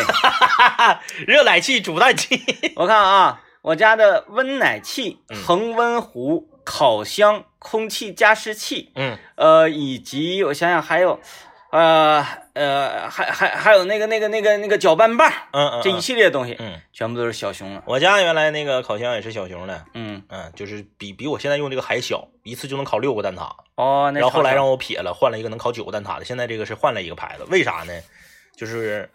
[1.27, 2.41] 热奶器、煮蛋器。
[2.75, 11.19] 我看啊，我家的温奶器、嗯恒温壶、烤箱、空气加湿器，嗯呃，以及我想想还有，
[11.71, 17.81] 呃呃，还还还有那个那个那个那个搅拌棒，嗯嗯，这一系列东西嗯，全部都是小熊了。
[17.85, 23.49] 我家原来那个烤箱也是小熊的，嗯，嗯，就是比比我现在用这个还小，一次就能烤六个蛋挞。
[23.75, 26.25] 哦，那然后后来让我撇了，换了一个能烤九个蛋挞的。
[26.25, 27.93] 现在这个是换了一个牌子，为啥呢？
[28.57, 29.09] 就是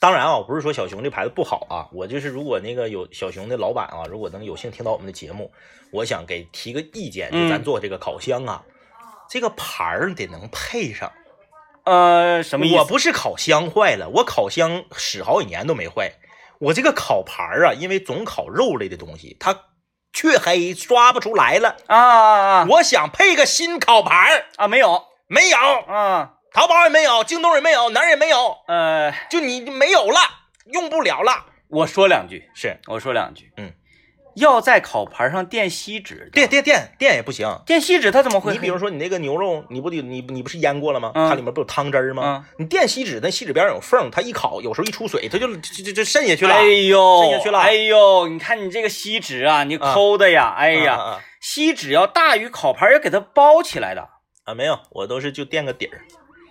[0.00, 5.48] 当然啊，我不是说小熊这牌子不好啊，我就是如果那个有小熊的老板啊，如果能有幸听到我们的节目，
[5.92, 8.64] 我想给提个意见，就咱嗯做这个烤箱啊，
[9.30, 11.10] 这个牌儿得能配上。
[11.84, 12.76] 呃什么意思？
[12.78, 16.12] 我不是烤箱坏了，我烤箱使好几年都没坏。
[16.60, 19.64] 我这个烤盘儿啊，因为总烤肉类的东西，它
[20.12, 21.76] 黢黑刷不出来了。
[21.86, 22.66] 啊啊啊。
[22.70, 25.04] 我想配个新烤盘儿，啊没有。
[25.26, 26.34] 没有，啊。
[26.52, 30.20] 淘宝也没有，京东也没有，哪儿也没有，呃，就你没有了，
[30.66, 31.46] 用不了了。
[31.68, 32.78] 我说两句，是。
[32.86, 33.72] 我说两句，嗯，
[34.36, 37.60] 要在烤盘上垫锡纸，垫垫垫垫也不行。
[37.66, 38.52] 垫锡纸它怎么会？
[38.52, 41.12] 你比如说你那个牛肉，你不得你你不是腌过了吗？
[41.14, 42.44] 嗯它里面不有汤汁儿吗？
[42.48, 46.54] 嗯你垫锡纸，那锡纸边上有缝，它一烤，有时候一出水，它就就就就渗下去了。
[46.54, 54.08] 哎呦，渗下去了哎呦，你看你这个锡纸啊，你抠的呀，哎呀，锡纸要大于烤盘，要给它包起来的。
[54.44, 56.02] 啊，没有，我都是就垫个底儿。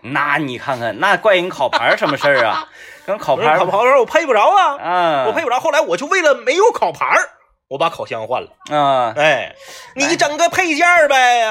[0.06, 2.68] 那你看看，那怪人烤盘什么事儿啊？
[3.06, 5.60] 跟烤盘烤盘儿我配不着啊，啊，我配不着。
[5.60, 7.30] 后来我就为了没有烤盘儿，
[7.68, 8.50] 我把烤箱换了。
[8.72, 9.56] 啊，哎，
[9.96, 11.44] 你整个配件儿呗，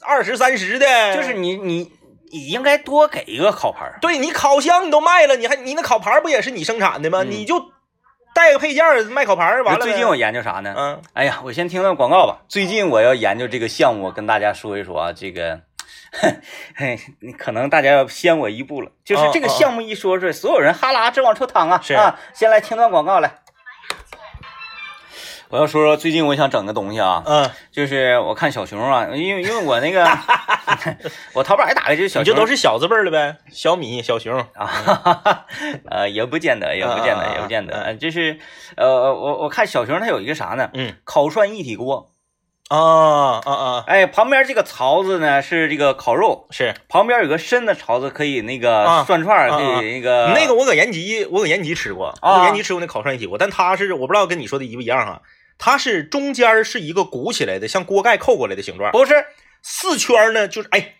[0.00, 1.92] 二十三十的，就是你你
[2.32, 3.98] 你应该多给一个烤盘儿。
[4.00, 7.22] 对你烤箱你都卖了，你还你那烤盘不也是你生产的吗？
[7.22, 7.72] 嗯你就
[8.32, 9.84] 带个配件儿卖烤盘儿完了。
[9.84, 10.72] 最近我研究啥呢？
[10.76, 12.38] 嗯哎呀，我先听段广告吧。
[12.48, 15.12] 最近我要研究这个项目，我跟大家说一说啊。
[15.12, 15.60] 这个，
[16.76, 18.92] 嘿，你可能大家要先我一步了。
[19.04, 21.80] 就是这个项目一说出来，所有人哈喇直往出淌啊。
[21.82, 23.39] 是啊，先来听段广告来。
[25.50, 30.06] 我要说说最近我想整个东西啊，嗯，就是我看小熊啊，因为因为我那个
[31.34, 34.38] 我淘宝也打开就是小熊，你这都是小字辈儿的呗，小米、小熊。
[34.54, 35.46] 啊，哈哈哈，
[35.90, 38.38] 呃，也不见得，也不见得，也不见得，就是
[38.76, 40.70] 呃，我我看小熊它有一个啥呢？
[40.74, 40.94] 嗯。
[41.04, 42.12] 烤涮一体锅，
[42.68, 46.72] 啊啊啊，哎，旁边这个槽子呢是这个烤肉，是。
[46.88, 52.34] 旁边有个深的槽子可以那个啊涮串可以那个那个我搁延吉，我搁延吉吃过，啊。
[52.34, 55.20] 我搁延吉吃过那烤涮一体锅，但它是我不知道跟你说的一不一样哈，
[55.62, 59.26] 它是中间是一个鼓起来的，像锅盖扣过来的形状，不是
[59.62, 60.94] 四圈呢就是哎，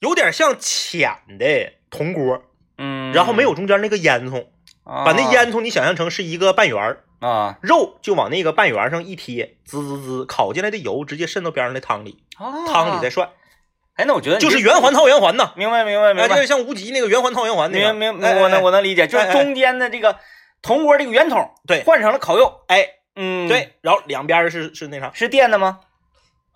[0.00, 2.42] 有点像浅的铜锅，
[2.76, 4.44] 嗯，然后没有中间那个烟囱，
[4.84, 5.06] 啊。
[5.06, 7.56] 把那烟囱你想象成是一个半圆儿，啊。
[7.62, 12.22] 肉就往那个半圆上一贴，滋滋滋，烤进来的油直接渗到边上的汤里，
[12.70, 13.30] 汤里再涮，
[13.94, 20.18] 哎，那我觉得就是圆环套圆环呐，明白明白明白，就白是像无极那个圆环套圆环那个，明明哎我能我能能理解，就是中间的这个
[20.60, 21.82] 铜锅这个圆筒对。
[21.84, 22.86] 换成了烤肉，哎
[23.20, 25.80] 嗯，，对，然后两边是是那啥，是电的吗？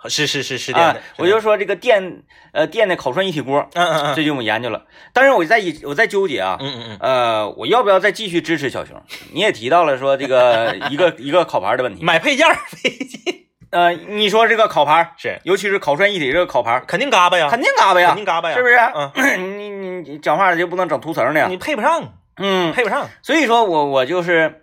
[0.08, 2.22] 是是是是电啊的，，我就说这个电
[2.52, 4.14] 呃电的烤涮一体锅，嗯嗯嗯。
[4.14, 9.00] 最近我研究了，但是我在一我在纠结啊，嗯嗯嗯，呃，我要不要再继续支持小熊？
[9.32, 15.38] 你也提到了说这个 一个一个烤盘的问题，买配件儿费劲，呃，你说这个烤盘，是。
[15.44, 18.08] 尤其是烤涮一体这个烤盘，肯定嘎巴呀，肯定嘎巴呀。
[18.08, 18.76] 肯，定嘎巴呀，是不是？
[18.76, 19.12] 嗯，
[19.58, 22.02] 你你你讲话就不能整涂层的，你配不上，
[22.38, 24.61] 嗯，配不上，所以说我我就是，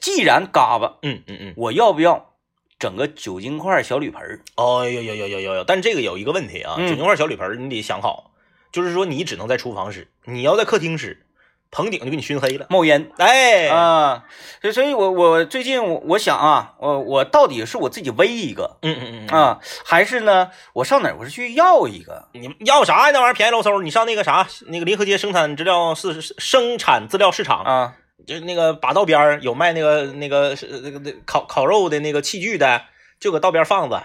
[0.00, 2.34] 既然嘎巴，嗯嗯嗯，我要不要
[2.78, 4.40] 整个酒精块小铝盆儿？
[4.56, 6.88] 哦有有有有有有，但这个有一个问题啊，嗯。
[6.88, 8.32] 酒精块小铝盆儿你得想好，
[8.72, 11.24] 就是说你只能在厨房使，你要在客厅使，
[11.70, 13.10] 棚顶就给你熏黑了，冒烟。
[13.18, 14.24] 哎，啊，
[14.60, 22.28] 所以所以我我最近我我想啊，我我到底是我自己煨一个嗯嗯嗯，啊，还是呢我上哪儿我是去要一个？
[22.32, 23.10] 你要啥呀？
[23.12, 32.82] 那玩意儿便宜喽嗖，你上那个啥，那个临河街生产资料市生产资料市场，啊，就那个把道边儿有卖那个那个是那个那烤烤肉的那个器具的，
[33.20, 34.02] 就搁道边放着，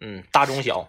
[0.00, 0.88] 嗯，大中小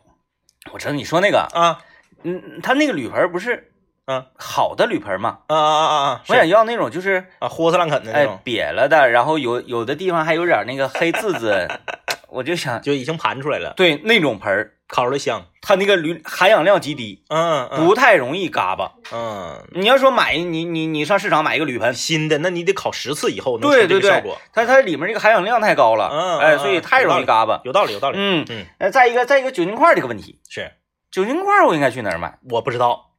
[0.72, 1.80] 我知道你说那个，啊
[2.24, 3.72] 嗯，他那个铝盆不是
[4.06, 5.40] 嗯好的铝盆儿吗？
[5.48, 6.22] 啊啊啊啊！
[6.28, 11.68] 我想要那种就是啊，豁斯烂啃的那哎种，瘪了的，然后有有的地方还有点那个黑渍渍，
[12.30, 15.44] 我就想就已经盘出来了，对那种盆儿，烤出来香。
[15.60, 18.92] 它那个铝含氧量极低，嗯，嗯不太容易嘎巴。
[19.12, 27.60] 嗯，你要说买你你你上市场买一个铝盆，新的，那你得烤十次以后能出这对对对个效果，，它它里面这个含氧量太高了，哎，嗯哎所以太容易嘎巴。
[27.64, 28.18] 有道理，有道理。
[28.20, 30.72] 嗯嗯，呃，再一个再一个酒精块这个问题，是
[31.10, 32.38] 酒精块我应该去哪儿买？
[32.52, 33.10] 我不知道。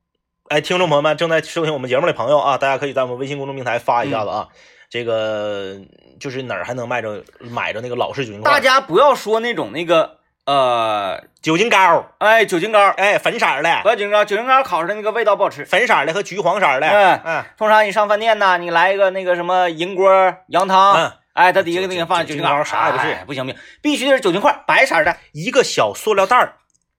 [0.51, 4.49] 哎，听众朋友们，正在收听我们节目的朋友啊，大家可以在我们微信公众平台发一下子啊。
[4.91, 5.79] 这个
[6.21, 8.53] 就是哪儿还能卖着买着那个老式酒精块？
[8.53, 15.65] 大家不要说那种那个呃，酒精膏，哎，酒精膏，哎，粉色儿的，不要酒精膏，酒精膏烤出来那个味道不好吃。
[15.65, 16.87] 粉色儿的和橘黄色儿的。
[16.87, 17.45] 嗯嗯。
[17.57, 23.07] 通常你上饭店呢，你来一个那个什么银锅羊汤，嗯，哎，它底下给你放酒酒精膏啥也不是。
[23.13, 25.17] 哎不行不行，必须得是酒精块，白色的。
[25.33, 26.57] 一个小塑料袋儿，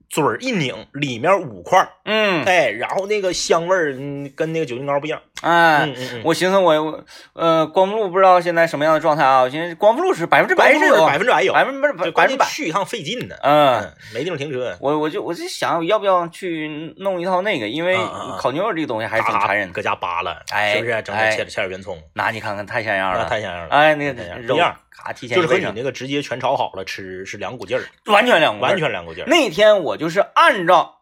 [0.10, 5.22] 嘴儿一拧，里面五块儿，嗯，哎，然后那个香味儿嗯跟那个酒精膏不一样。
[5.42, 7.04] 哎，嗯嗯嗯，我寻思我我
[7.34, 12.46] 呃光复路不知道现在什么样的状态啊，我寻思光复路是百分之百是有百分之百有，百分之百就关键百分之百。
[12.46, 13.36] 去一趟费劲呢。
[13.44, 17.98] 嗯，嗯，没地方停车，我我就我就想要不要去弄一套那个，因为
[18.40, 19.74] 烤牛肉这个东西还是挺残忍的。
[19.74, 21.02] 搁家扒拉，哎是不是？
[21.02, 23.76] 整哎点切点切点圆葱，那你看看太像样了，太像样了。
[23.76, 29.28] 哎，那个肉样咔提前就是和你那个直接全炒好了吃是两股劲儿，完全两股完全两股劲儿。
[29.28, 30.95] 那天我就是按照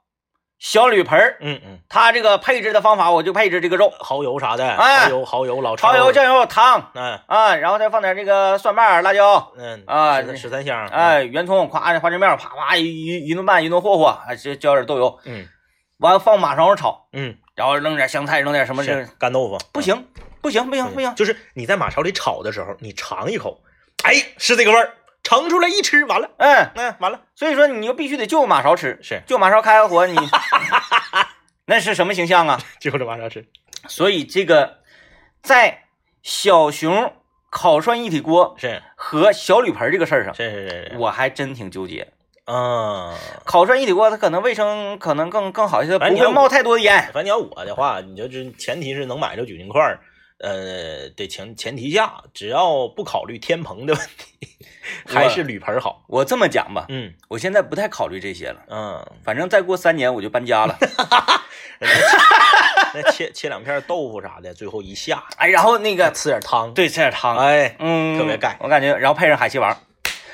[0.64, 7.20] 小铝盆儿，嗯嗯，它这个配置的方法，我就配置这个肉，蚝油啥的，哎蚝油蚝油老抽蚝油、酱油、糖嗯。
[7.28, 15.46] 啊，然后再放点这个蒜瓣、辣椒，嗯啊十十三香，哎，圆葱，咵，花生面，啪啪一一一顿拌，一顿和和，还是浇点豆油，嗯。
[15.98, 18.86] 完了放马勺上炒，嗯，然后弄点香菜，弄点什么
[19.20, 20.08] 干豆腐不，行，
[20.42, 23.62] 不行，不行，不行，就是你在马勺里炒的时候，你尝一口，
[24.06, 29.22] 哎，是这个味儿，盛出来一吃，完了，嗯，嗯，完了，所以说你就必须得就马勺吃，是。
[29.26, 30.16] 就马勺开个火，你
[31.66, 32.60] 那是什么形象啊？
[32.80, 33.48] 就着马勺吃，
[33.88, 34.80] 所以这个
[35.42, 35.86] 在
[36.22, 37.14] 小熊
[37.50, 38.82] 烤涮一体锅是。
[38.96, 42.08] 和小铝盆这个事儿上，是是是是，我还真挺纠结。
[42.46, 43.14] 嗯，
[43.46, 47.02] 烤涮一体锅它可能卫生可能更更好一些，不会冒太多的烟。
[47.14, 50.02] 反正你要我的话，你就是前提是能买着酒精块儿，
[50.40, 54.53] 呃得前前提下，只要不考虑天棚的问题，
[55.16, 56.04] 还是铝盆儿好。
[56.08, 60.78] 我这么讲吧，嗯我现在不太考虑这些了，嗯，反正再过三年我就搬家了。
[62.94, 69.76] 那切切两片豆腐啥的，最后一下，哎，然后那个吃点汤，对，吃点汤，哎，嗯，特别盖我感觉，然后配上海西王，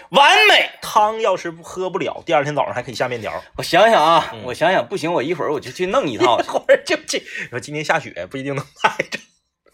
[0.10, 0.70] 完美。
[0.82, 3.32] 汤要是喝不了，第二天早上还可以下面条。
[3.58, 6.44] 我想想啊，嗯我想想，不行，我一会儿我就去弄一套 一。
[6.48, 9.20] 会儿就去，说今天下雪不一定能拍着。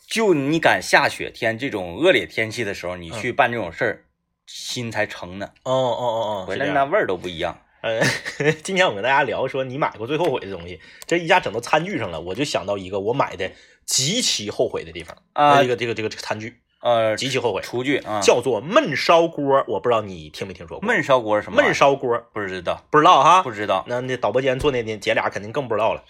[0.08, 4.05] 就你敢下雪天这种恶劣天气的时候，你嗯去办这种事儿，
[4.46, 6.46] 心才诚呢，哦哦哦哦。
[6.48, 7.58] 回来那味儿都不一样。
[7.82, 8.02] 呃，
[8.64, 13.52] 今天我跟大家聊说你买过最后悔的东西，这一下整到餐具上了，我就想到一个我买的
[13.86, 20.88] 极其后悔的地方啊这个这个这个这个餐具呃，极其后悔，厨具啊，叫做焖烧锅，我不知道你听没听说过？
[20.88, 21.62] 焖烧锅是什么？
[21.62, 23.42] 焖烧锅不知道，不知道哈？
[23.42, 23.84] 不知道。
[23.88, 26.04] 那那导播间坐那那姐俩肯定更不知道了。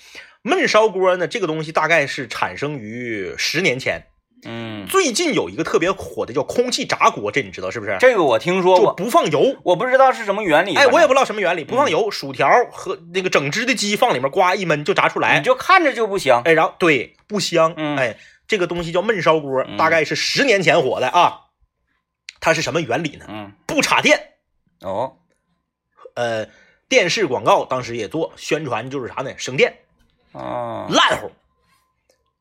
[0.43, 4.07] 焖烧锅呢，这个东西大概是产生于十年前，
[4.43, 7.97] 嗯，最近有一个特别火的叫空气炸锅，这你知道是不是？
[7.99, 9.55] 这个我听说就过，不放油。
[9.63, 10.75] 我不知道是什么原理。
[10.75, 15.43] 哎，我也不不，知道什么原理，不放油，薯条和那个整只的鸡放里面，呱一焖就炸出来你。
[15.43, 16.41] 就看着就不香。
[16.45, 18.17] 哎，然后对不香，嗯哎，
[18.47, 21.41] 这个东西叫焖烧锅，嗯大概是十年前火的啊。
[22.39, 23.25] 它是什么原理呢？
[23.27, 24.33] 嗯，不插电，
[24.81, 25.17] 哦，
[26.13, 26.47] 呃，
[26.87, 29.31] 电视广告当时也做宣传，就是啥呢？
[29.37, 29.75] 省电，
[30.33, 31.31] 哦，烂乎，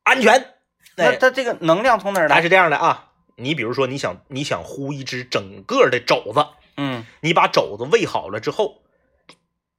[0.03, 0.51] 安全。
[0.97, 2.35] 哎，那它这个能量从哪儿来？
[2.35, 6.45] 它是这样的啊，你比如说你想你想烀一只整个的肘子，
[6.77, 8.81] 嗯你把肘子喂好了之后，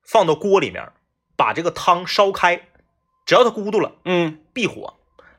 [0.02, 0.92] 放到锅里面，
[1.36, 2.68] 把这个汤烧开，
[3.24, 4.94] 只要它咕嘟了，嗯闭火，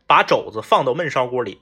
[0.07, 1.61] 把肘子放到焖烧锅里，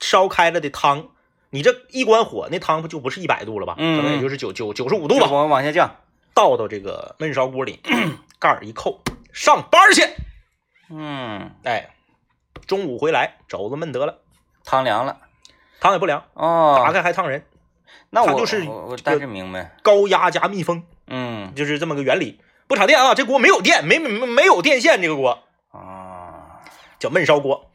[0.00, 1.08] 烧开了的汤，
[1.50, 3.76] 你这一关火，那汤不就不是一百度了吧？
[3.78, 5.26] 嗯可能也就是九九九十五度吧。
[5.26, 5.96] 就往往下降。
[6.34, 7.78] 倒到这个焖烧锅里，
[8.40, 9.02] 盖儿一扣，
[9.34, 10.02] 上班去。
[10.88, 11.94] 嗯，哎，
[12.66, 14.18] 中午回来，肘子焖得了，
[14.64, 15.18] 汤凉了。
[15.80, 17.44] 汤也不凉，哦，打开还烫人，
[18.10, 19.74] 那我就是我大致明白。
[19.82, 22.40] 高压加密封，嗯就是这么个原理。
[22.68, 26.62] 不插电啊，这锅没有电，没没没有电线，这个锅啊，
[26.98, 27.70] 叫焖烧锅。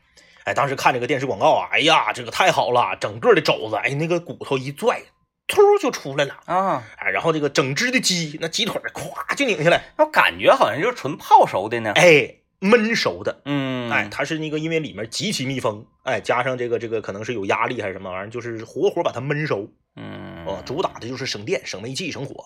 [0.45, 5.01] 哎，当时看这个电视广告啊，哎呀，这个太好了，整个的肘子，哎，那个骨头一拽，
[5.45, 6.37] 突就出来了。
[6.45, 11.91] 啊，哎，然后这个整只的鸡，那鸡腿咵就拧下来，我感觉好像就是纯泡熟的呢。
[11.95, 19.69] 哎，焖熟的，嗯，哎，它是那个因为里面极其密封，哎，加上这个这个可能是有压力还是什么玩意儿，就是活活把它焖熟。
[19.95, 22.45] 嗯，哦，主打的就是省电、省煤气、省火，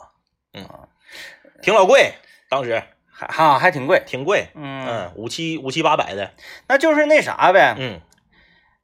[0.53, 0.63] 嗯。
[0.65, 0.87] 啊，
[1.61, 2.13] 挺老贵，
[2.49, 2.81] 当时。
[3.13, 4.01] 还哈还挺贵。
[4.07, 6.33] 挺贵，嗯，嗯，五七五七八百的，
[6.67, 7.75] 那就是那啥呗。
[7.77, 8.01] 嗯。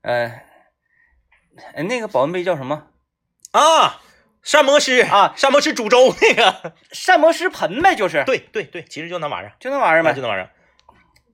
[0.02, 0.28] 呃，
[1.74, 2.88] 哎那个保温杯叫什么？
[3.52, 4.02] 啊，
[4.44, 10.12] 膳魔师啊，膳魔师煮粥那个，膳魔师盆呗，就是，对对对，其实就那玩意儿，就那玩意儿呗。
[10.12, 10.22] 啊就。
[10.22, 10.52] 那玩意儿，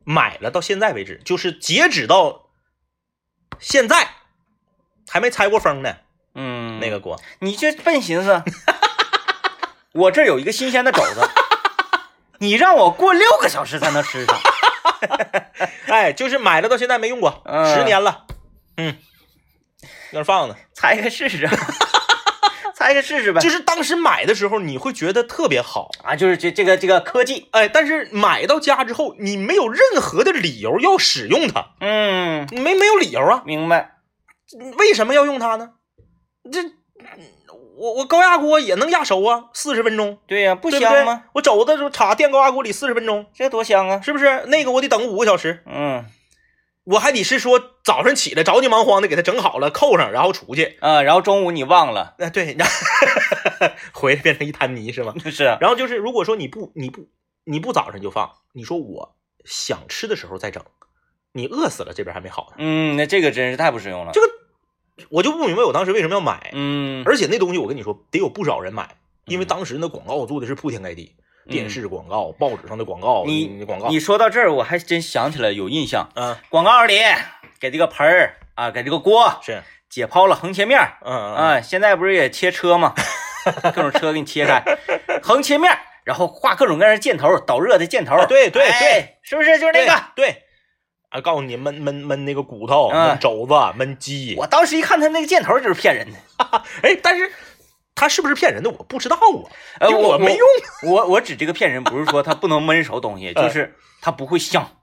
[0.04, 2.50] 买了到现在为止，就是截止到
[3.60, 4.10] 现在
[5.10, 5.96] 还没拆过封呢，
[6.36, 8.44] 嗯，那个锅，你这笨寻思，
[9.94, 11.30] 我这儿有一个新鲜的肘子，
[12.40, 14.40] 你让我过六个小时才能吃上。
[15.88, 18.26] 哎，就是买了到现在没用过，嗯十年了，
[18.78, 18.98] 嗯，
[20.12, 20.56] 那儿放呢。
[20.74, 21.48] 拆开试试，
[22.84, 23.40] 猜个试试呗。
[23.40, 33.44] 就是当时买的时候，你会觉得特别好，啊，就是这这个这个科技，哎，但是买到家之后，你没有任何的理由要使用它，嗯，没没有理由啊？
[33.46, 33.92] 明白。
[34.78, 35.72] 为什么要用它呢？
[36.52, 36.60] 这
[37.76, 41.24] 我我高压锅也能压熟啊，四十分钟，对呀、不香吗？？
[41.34, 44.02] 我肘子就插电高压锅里四十分钟，这多香啊！
[44.02, 44.44] 是不是？
[44.48, 46.06] 那个我得等五个小时，嗯
[46.86, 50.78] 我还得是说早上起来着急忙慌的给它整好了，扣上，然后出去。
[50.82, 52.74] 啊，然后中午你忘了，哎，对，然后
[53.94, 55.14] 回来变成一滩泥是吗？
[55.32, 57.08] 是啊，然后就是，如果说你不你不
[57.46, 59.16] 你不早上就放，你说我
[59.46, 60.64] 想吃的时候再整，
[61.32, 64.12] 你饿死了这边还没好呢，嗯，那这个真是太不实用了。
[64.14, 64.28] 这个
[65.10, 66.52] 我就不明白我当时为什么要买。
[66.54, 71.16] 嗯，而且那东西我跟你说得有不少人买，因为当时那广告做的是铺天盖地，
[71.50, 77.00] 电视广告、报纸上的广告，嗯你你广告，你说到这儿，我还真想起来有印象，嗯广告里
[77.60, 82.94] 给这个盆儿啊，给这个锅是解剖了横切面儿嗯嗯啊，现在不是也切车吗？
[83.76, 84.64] 各种车给你切开，
[85.22, 90.02] 横切面儿，然后画各种各样的箭头，导热的箭头，啊对对哎对，是不是就是那个？
[90.16, 90.26] 对。
[90.28, 90.44] 对
[91.10, 94.34] 啊，告诉你焖焖焖那个骨头，嗯焖肘子，焖鸡。
[94.36, 96.18] 我当时一看他那个箭头就是骗人的，
[96.82, 97.32] 哎，但是
[97.96, 99.22] 他是不是骗人的，我不知道啊，
[99.80, 100.48] 呃，我没用。
[100.92, 104.78] 我我指这个骗人，不是说他不能焖熟东西，嗯 就是他不会香，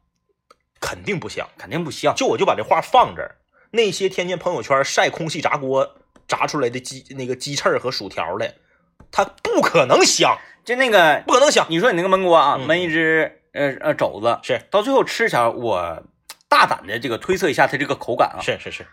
[0.80, 1.48] 肯定不香。
[1.58, 2.14] 肯定不香。
[2.14, 3.36] 就我就把这话放这儿，
[3.72, 5.96] 那些天天朋友圈晒空气炸锅
[6.28, 8.54] 炸出来的鸡那个鸡翅和薯条的，
[9.10, 11.66] 它不可能香，就那个，不可能香。
[11.68, 16.02] 你说你那个焖锅啊，嗯焖一只呃呃肘子，是到最后吃起来，我
[16.48, 18.86] 大胆的这个推测一下它这个口感啊，是是是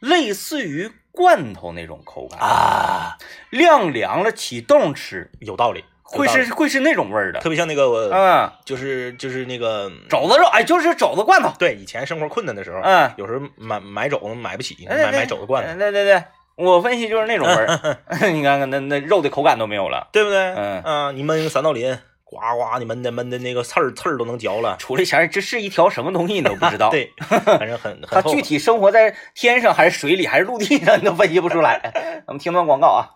[0.00, 3.16] 类似于罐头那种口感，啊，
[3.50, 5.84] 晾凉了起冻吃，有道理。
[6.06, 16.22] 会是会是那种味儿的，特别像那个我嗯，就是就是那个肘子肉，哎，就是肘子罐头，对以前生活困难的时候，嗯，有时候买买肘子买不起，买买肘子罐头，对对对，
[16.56, 17.98] 我分析就是那种味儿，
[18.30, 20.38] 你看看那那肉的口感都没有了，对不对？
[20.54, 20.82] 嗯。
[20.82, 24.76] 啊，你焖个三道鳞，呱呱，你闷的闷的那个刺儿刺儿都能嚼了。
[24.80, 31.78] 出来前这是一条什么东西你都不知道，， 对，反正很它很厚具体生活在天上还是水里还是陆地上，你都分析不出来。
[32.26, 33.06] 咱们听段广告啊，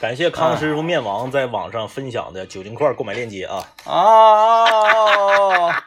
[0.00, 3.68] 感谢康师傅面王在网上分享的酒精块购买链接啊！
[3.84, 5.84] 啊，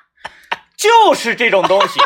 [0.77, 1.99] 就是这种东西，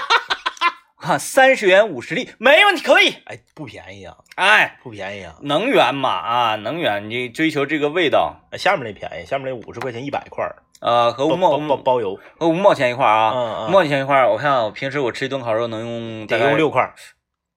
[1.02, 3.16] 啊，三十元五十粒，没问题，可以。
[3.26, 5.36] 哎，不便宜啊，哎，不便宜啊！
[5.42, 14.30] 能源嘛啊，能源，你追求这个味道，哎下面那便宜，下面那五十块钱一百块儿，呃，和五毛包邮，和五毛钱一块儿啊，嗯嗯五毛钱一块儿。
[14.32, 16.94] 我看我平时我吃一顿烤肉能用得用六，块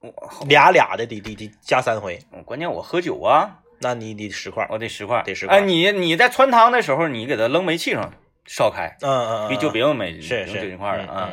[0.01, 0.13] 我，
[0.49, 4.67] 俩俩的得得得加三回，关键我喝酒啊，那你得十块。
[4.71, 8.11] 我得十块，得10块哎，你你在汆汤的时候，你给它扔煤气上
[8.47, 11.31] 烧开，嗯嗯别就别用煤，是是精块了嗯啊。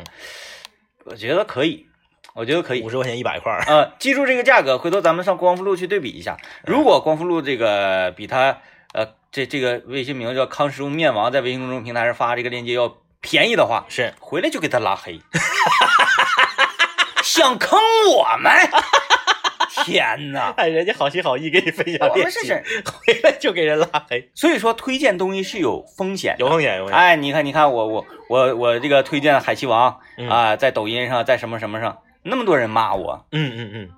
[1.04, 1.86] 我觉得可以，
[2.34, 2.90] 我觉得可以五。
[2.90, 6.36] 十块钱一百块儿，呃，记住这个价格，回头咱们上光复路去对比一下。
[6.64, 8.58] 如果光复路这个比他
[8.94, 15.20] 呃这这个微信名叫康师傅面王，在微信公众平台上发这个链接要便宜的话，是回来就给他拉黑。
[17.22, 17.78] 想坑
[18.14, 18.52] 我们？
[19.84, 20.52] 天呐！
[20.58, 26.36] 哎，人家好心好意给你分享我链接，们是是，回来就给人拉黑，所以说推荐东西是有风险。
[26.38, 26.98] 有风险有风险。
[26.98, 33.88] 哎，你看，你看，我我我我这个推荐海贼王嗯啊，在抖音上，在什么什么上，那么多人骂我，嗯嗯嗯，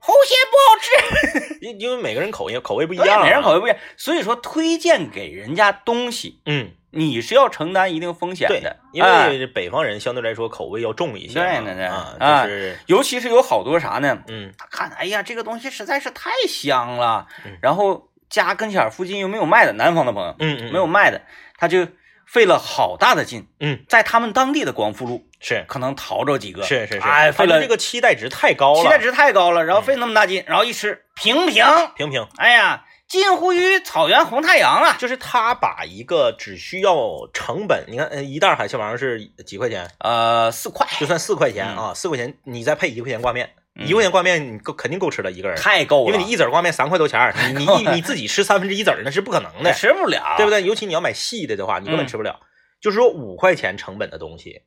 [0.00, 1.54] 齁咸不好吃。
[1.66, 6.72] 因因为每个人口味口味不一样啊，每人口味不一样，所以说推荐给人家东西，嗯。
[6.92, 11.84] 你是要承担一定风险对的，，因哎为北方人相对来说口味要重一些嘛，对对对。
[11.84, 14.18] 啊，啊就是尤其是有好多啥呢？
[14.26, 14.52] 嗯。
[14.58, 17.28] 他看，哎呀，这个东西实在是太香了。
[17.46, 21.22] 嗯，然后家跟前儿附近又没有卖的，南方的朋友嗯嗯，没有卖的，
[21.58, 21.86] 他就
[22.30, 31.66] 费了好大的劲，嗯，在他们当地的光复路是可能淘着几个，是是是，哎，费了这个期待值太高了，期待值太高了，然后费那么大劲，然后一吃平平，
[31.96, 32.24] 平平。
[32.36, 34.96] 哎呀，近乎于草原红太阳啊！
[34.96, 39.90] 就是他把一个只需要成本，你看，呃一袋海鲜王是几块钱？
[39.98, 50.62] 呃，四块，就算四块钱嗯啊，四块钱，你再配一块钱挂面，嗯一块钱挂面你够肯定够吃了一个人，太够了，因为你一子儿挂面三块多钱儿，你 你一你自己吃三分之一子儿那是不可能的，吃不了，对不对？
[50.62, 52.40] 尤其你要买细的的话，你根本嗯吃不了。
[52.80, 54.62] 就是说五块钱成本的东西，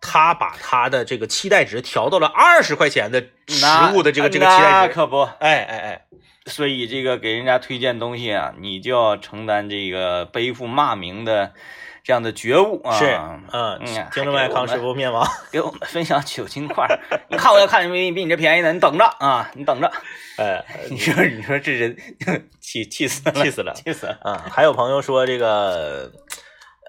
[0.00, 4.94] 他把他的这个期待值调到了二十块钱的食物的这个这个期待值。
[4.94, 5.22] 可不。
[5.22, 6.02] 哎哎哎，
[6.46, 11.52] 所以这个给人家推荐东西啊，你就要承担这个背负骂名的
[12.02, 12.92] 这样的觉悟啊。
[12.98, 13.06] 是，
[13.52, 16.98] 嗯嗯，听着没，康师傅面王， 给我们分享酒精块儿，
[17.28, 19.90] 你看我要看比比你这便宜的，你等着啊，你等着。
[20.38, 21.94] 哎，你说你说这人
[22.60, 23.74] 气气死了，气死了。
[23.74, 24.18] 气死了。
[24.22, 26.10] 啊，还有朋友说这个，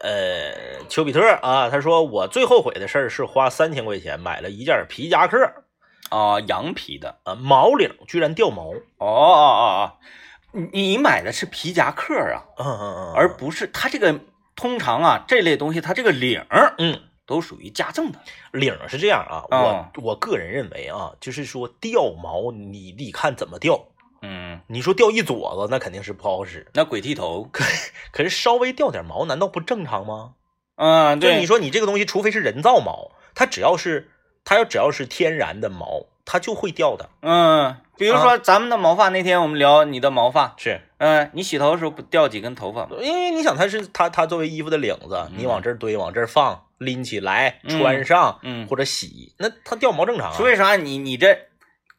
[0.02, 5.38] 呃，丘比特啊，他说我最后悔的事儿是花三千块钱买了一件皮夹克，
[6.10, 7.18] 啊，羊皮的。
[7.24, 9.92] 啊，毛领居然掉毛，哦哦哦哦，
[10.54, 14.18] 你你买的是皮夹克啊，嗯嗯嗯，而不是它这个
[14.62, 17.02] 通常啊这类东西它这个领儿嗯。
[17.28, 18.20] 都属于加赠的。
[18.52, 23.88] 领儿是这样啊，嗯我我个人认为啊，就是说掉毛你得看怎么掉。
[24.22, 26.68] 嗯，你说掉一撮子，那肯定是不好使。
[26.74, 27.64] 那鬼剃头，可
[28.12, 30.34] 可是稍微掉点毛，难道不正常吗？
[30.76, 34.12] 嗯，对，就你说你这个东西，除非是人造毛，它只要是
[34.44, 37.10] 它要只要是天然的毛，它就会掉的。
[37.22, 42.98] 嗯，比如说咱们的毛发，那天我们聊你的毛发，是嗯，你洗头的时候不掉几根头发吗？
[43.02, 50.34] 因为你想，它是它它作为衣服的领子，你往这儿堆，往这儿放，拎起来嗯穿上，嗯，或者洗，那它掉毛正常啊。
[50.38, 51.38] 所以啥，你你这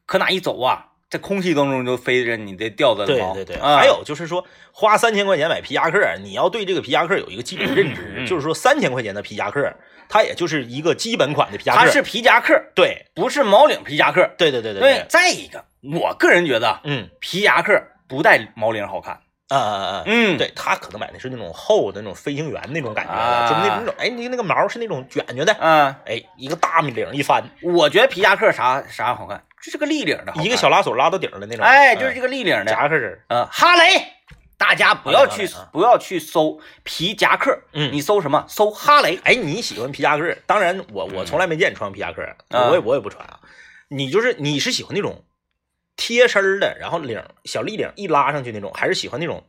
[0.05, 3.35] 可哪一走啊，在空气当中就飞着你这掉的毛。
[3.35, 9.71] 对对对，啊还有就是说，花三千块钱买皮夹克，你要对这个皮夹克有一个基本认知，嗯 就是说三千块钱的皮夹克，
[10.09, 11.79] 它也就是一个基本款的皮夹克。
[11.79, 14.27] 它是皮夹克，对不是毛领皮夹克。
[14.39, 19.19] 对对对对对，，再一个，我个人觉得嗯皮夹克不带毛领好看。
[19.49, 32.65] 啊啊啊，嗯，对他可能买的是那种厚的那种飞行员那种感觉就是那种哎，你那个毛是那种卷卷的，嗯，哎，一个大领一翻，我觉得皮夹克啥啥好看，就是个立领的，一个小拉锁拉到顶的那种，哎，就是这个个立领的。
[32.65, 34.05] 夹克式，嗯，哈雷，
[34.57, 38.45] 大家不要去不要去搜皮夹克，嗯你搜什么？
[38.49, 39.17] 搜哈雷。
[39.23, 40.35] 哎，你喜欢皮夹克？
[40.45, 43.39] 当然我，我从来没见你穿皮夹克，啊我也我也不穿啊。
[43.87, 45.23] 你就是你是喜欢那种
[45.95, 49.45] 贴身儿的，然后领小立领一拉上去那种，还是喜欢那种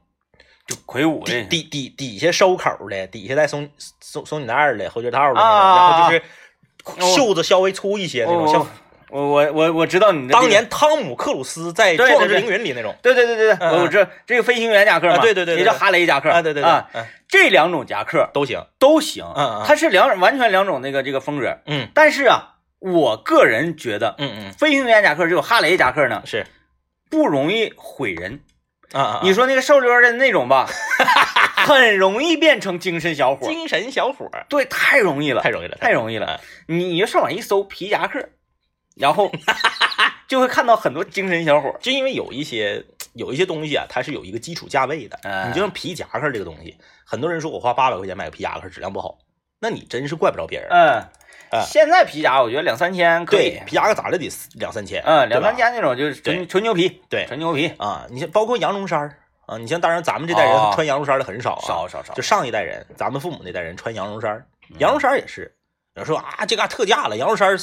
[0.68, 3.68] 就魁梧的，底底底底下收口的，底下带松
[4.00, 8.66] 松松紧带儿的后脚套的那种，啊然后就是袖子稍微粗一些那种，像
[9.14, 12.92] 我我我我我知道你的这个当年汤姆克鲁斯在《壮志凌云》里那种。
[13.00, 13.76] 对对对对对，嗯。
[13.76, 18.60] 我我知道这个飞行员夹克嘛，啊对对对对也叫哈雷夹克啊，对对对，啊，嗯，这两种夹克都行。
[18.80, 19.64] 都行，嗯嗯。
[19.64, 21.88] 它是两完全两种那个这个风格，嗯。
[21.94, 26.44] 但是啊，我个人觉得嗯嗯，飞行员夹克这种哈雷夹克呢是。
[27.10, 28.40] 不容易毁人，
[28.92, 30.66] 啊啊，你说那个瘦溜的那种吧，
[31.64, 36.40] 很容易变成精神小伙，精神小伙对，太容易了，太容易了，太容易了。
[36.66, 38.30] 你就上网一搜皮夹克，
[38.95, 39.30] 然后
[40.28, 41.74] 就会看到很多精神小伙。
[41.80, 42.84] 就因为有一些
[43.14, 45.18] 有一些东西啊，它是有一个基础价位的。
[45.22, 49.18] 哎你就像皮夹克这个东西，很多人说我花八百块钱买个皮夹克质量不好，
[49.61, 50.68] 那你真是怪不着别人。
[50.70, 51.03] 嗯，
[51.51, 64.45] 啊现在皮夹我觉得两三千可以，，皮夹克咋的得两三千，嗯，两三千那种就是纯纯牛皮，对纯牛皮，啊，你像包括羊绒衫儿啊，你像当然咱们这代人哦穿羊绒衫的很少啊，少少少就，上一代人，咱们父母那代人穿羊绒衫
[64.78, 65.55] 羊绒衫儿也是，
[65.95, 67.59] 有人说啊这嘎特价了，羊绒衫儿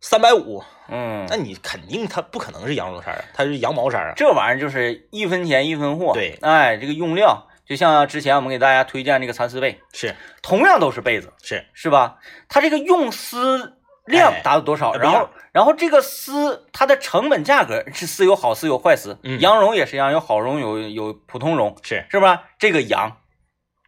[0.00, 1.26] 三百五，嗯。
[1.28, 4.12] 那，你肯定它不可能是羊绒衫啊，它是羊毛衫啊。
[4.16, 6.38] 这玩意儿就是一分钱一分货，对。
[6.42, 10.14] 哎，这个用料就像之前我们给大家推荐那个蚕丝被，是。
[10.42, 12.18] 同样都是被子，是，是吧？
[12.48, 14.94] 它这个用丝量哎达到多少？
[14.94, 19.40] 然后，然后这个丝它的成本价格是丝有好丝有坏丝，嗯。
[19.40, 22.44] 羊绒也是一样，有好绒有有普通绒，是，是吧？
[22.60, 23.16] 这个羊，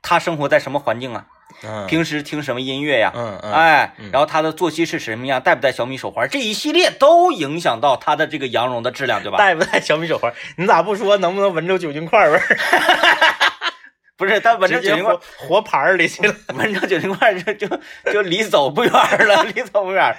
[0.03, 1.27] 它生活在什么环境啊？
[1.63, 3.13] 嗯，平时听什么音乐呀？
[3.15, 5.41] 嗯嗯，哎嗯，然后他的作息是什么样？
[5.41, 6.29] 戴不戴小米手环？
[6.29, 9.37] 这一系列都影响到他的这个羊绒的质量，对吧？
[9.39, 10.33] 戴不戴小米手环？
[10.57, 12.43] 你咋不说能不能闻着酒精块味儿？
[14.17, 16.35] 不是，他闻着酒精块活，活盘儿里去了。
[16.55, 17.69] 闻着酒精块就就
[18.13, 20.17] 就离走不远了，离走不远。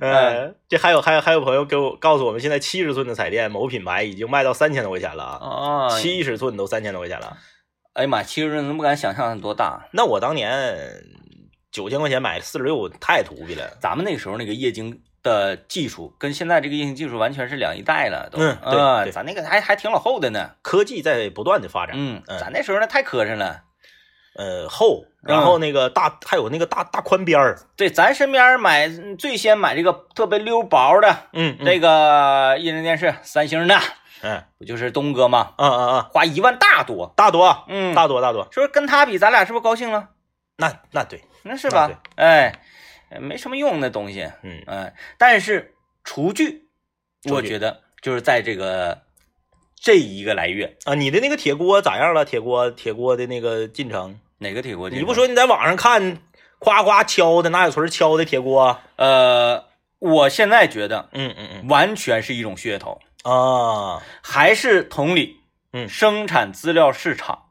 [0.00, 7.38] 嗯呃，这还有还有还有朋友给我告诉我们，现在七十寸的彩电某品牌已经卖到三千多块钱了啊，哦，七十寸都三千多块钱了。
[7.98, 9.88] 哎呀妈，其实真不敢想象多大。
[9.90, 11.02] 那我当年
[11.72, 13.76] 九千块钱买四十六，太土逼了。
[13.80, 18.38] 咱们那时候那个液晶的技术跟现在这个液晶技术完全是两一代了，都。
[18.38, 18.56] 嗯
[19.02, 20.52] 对咱那个还还挺老厚的呢。
[20.62, 23.62] 科技在不断的发展，嗯，嗯咱那时候那太磕碜了。
[24.36, 28.88] 呃，厚，然后那个大还有那个大大宽边儿，对，咱身边买
[29.18, 33.76] 最先买这个特别溜薄的嗯，嗯这个液晶电视，三星的，
[34.22, 35.54] 嗯不就是东哥吗？
[35.58, 37.12] 嗯嗯嗯，花一万大多。
[37.16, 40.10] 大多嗯，大多大多，是不是跟他比，咱俩是不是高兴了？
[40.56, 41.90] 那那对，那是吧？
[42.16, 42.52] 哎，
[43.20, 44.30] 没什么用那东西。
[44.42, 46.68] 嗯嗯，但是厨具，
[47.30, 49.02] 我觉得就是在这个
[49.80, 52.24] 这一个来月，啊，你的那个铁锅咋样了？
[52.24, 54.90] 铁锅铁锅的那个进程，哪个铁锅？
[54.90, 56.18] 你不说你在网上看，
[56.58, 59.64] 夸夸敲的拿小锤敲的铁锅，呃，
[60.00, 63.00] 我现在觉得嗯嗯嗯完全是一种噱头，
[63.30, 64.02] 啊。
[64.22, 65.40] 还是同理，
[65.72, 65.88] 嗯。
[65.88, 67.44] 生产资料市场，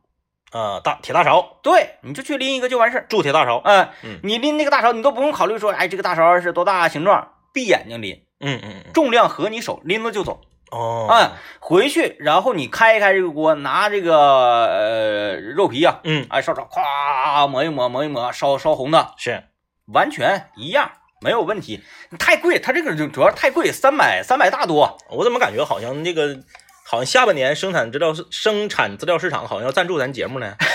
[0.51, 3.05] 啊大铁大勺，对，你就去拎一个就完事儿。
[3.09, 4.19] 铸铁大勺，嗯，嗯。
[4.23, 10.41] 你拎那个大勺，你都不用考虑说，哎，这个大勺是多大形状，闭眼睛拎，嗯嗯嗯，重量合你手，拎着就走。
[10.69, 16.27] 哦，嗯，回去，然后你开一开这个锅，拿这个呃肉皮呀、嗯。
[16.29, 19.45] 哎，烧烧，咵抹一抹，抹一抹，烧烧红的，是，
[19.85, 20.91] 完全一样，
[21.21, 21.83] 没有问题。
[22.19, 24.97] 太贵，它这个就主要太贵，三百三百大多。
[25.09, 26.39] 我怎么感觉好像那个
[26.83, 30.55] 好像下半年生产资料市生产资料市场好像要赞助咱节目呢？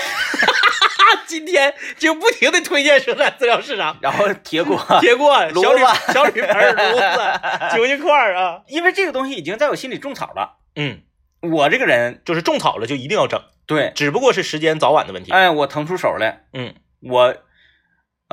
[1.27, 7.07] 今天就不停的推荐生产资料市场，然后铁锅， 铁锅、炉小铝子小铝盆、炉子、
[7.75, 10.59] 酒精块儿啊，因为这个东西已经在我心里种草了。
[10.77, 11.01] 嗯，
[11.41, 15.33] 我这个人，就是种草了就一定要整，对，只不过是时间早晚的问题。
[15.33, 17.35] 哎，我腾出手来，嗯，我，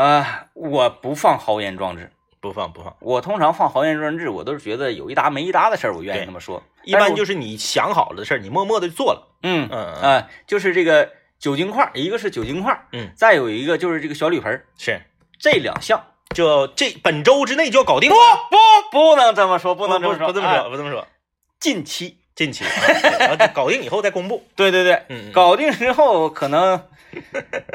[0.03, 2.11] 啊、我不放豪言壮志。
[2.41, 6.63] 不放不放，我通常放豪言壮志，我都是觉得有一搭没一搭的事儿，我愿意对这么说。
[6.85, 9.27] 一般就是是你想好了的事儿，你默默的做了。
[9.43, 15.01] 嗯嗯啊、嗯就是这个酒精块儿，一个是酒精块儿，嗯，再有一个就是这个小铝盆儿，是，
[15.37, 16.01] 这两项
[16.33, 18.09] 就这本周之内就要搞定。
[18.09, 18.57] 不不
[18.89, 21.05] 不能这么说，不不能这么说，不这么说，哎不这么说。
[21.59, 22.69] 近期，近期，啊
[23.19, 24.47] 然后搞定以后再公布。
[24.55, 26.81] 对对对，搞定之后可能，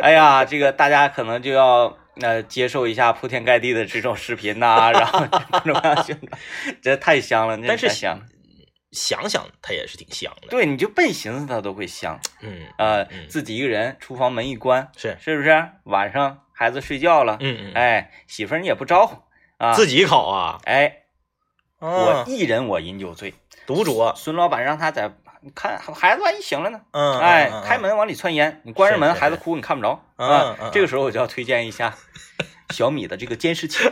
[0.01, 6.41] 哎呀，这个大家可能就要呃接受一下铺天盖地的这种视频呐、 然后各种各样宣传，
[6.83, 8.21] 这太香了，但是太香，
[8.93, 10.49] 想想它也是挺香的。
[10.49, 15.69] 对，你就笨寻思它都会香，嗯呃，嗯自己一个人，厨房门一关，是，是不是？
[15.85, 19.17] 晚上孩子睡觉了，嗯嗯，哎，媳妇儿你也不招呼
[19.59, 20.99] 啊，自己烤啊，哎，
[21.81, 23.35] 我啊，一人我饮酒醉，
[23.67, 24.15] 独酌。
[24.15, 25.13] 孙老板让他在
[25.55, 26.81] 看孩子万一醒了呢？
[26.93, 30.57] 嗯，哎嗯，开，门往里窜烟，你关上门，孩子哭你看不着嗯。
[30.73, 31.95] 这个时候我就要推荐一下
[32.71, 33.79] 小米的这个监视器，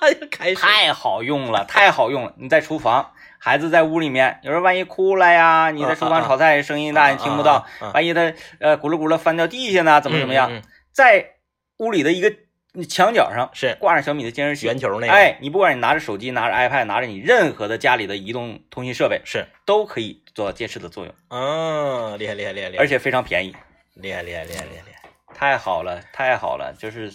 [0.00, 0.56] 嗯开始。
[0.56, 2.34] 太好用了，太好用了。
[2.36, 7.92] 你在厨房，孩子在屋里面，有时候万一哭了呀，你在厨房炒菜声音大，你听不到，啊。
[7.94, 10.50] 万一他呃咕噜咕噜翻掉地下呢，怎么怎么样？
[10.92, 11.34] 在
[11.78, 12.32] 屋里的一个
[12.72, 13.76] 你墙角上是。
[13.80, 23.54] 挂上小米的监视器，圆球那个，，哎，你不管你拿着手机、拿着 iPad、拿着你任何的家里的移动通信设备，是，都可以做到监视的作用，嗯，厉害厉害厉害厉害，而且非常便宜，
[23.94, 27.12] 厉害厉害厉害厉害厉害，太好了，太好了，就是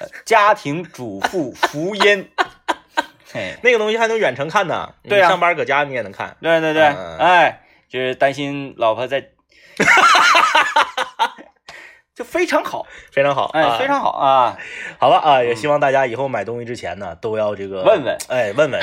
[0.00, 2.30] 呃家庭主妇福音。
[3.30, 6.84] 嘿，那个东西还能远程看呢，对啊上班搁家你也能看，对对对，
[7.18, 9.28] 哎，就是担心老婆在，
[12.18, 13.78] 就非常好，非常好，哎，啊。
[13.78, 14.58] 非常好啊，
[14.98, 18.80] 好吧啊，也希望大家以后买东西之前呢，都要这个问问，哎，问问，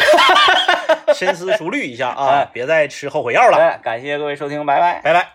[1.14, 5.02] 深思熟虑一下啊哎，别再吃后悔药了，哎，感谢各位收听，拜拜。
[5.04, 5.35] 拜拜。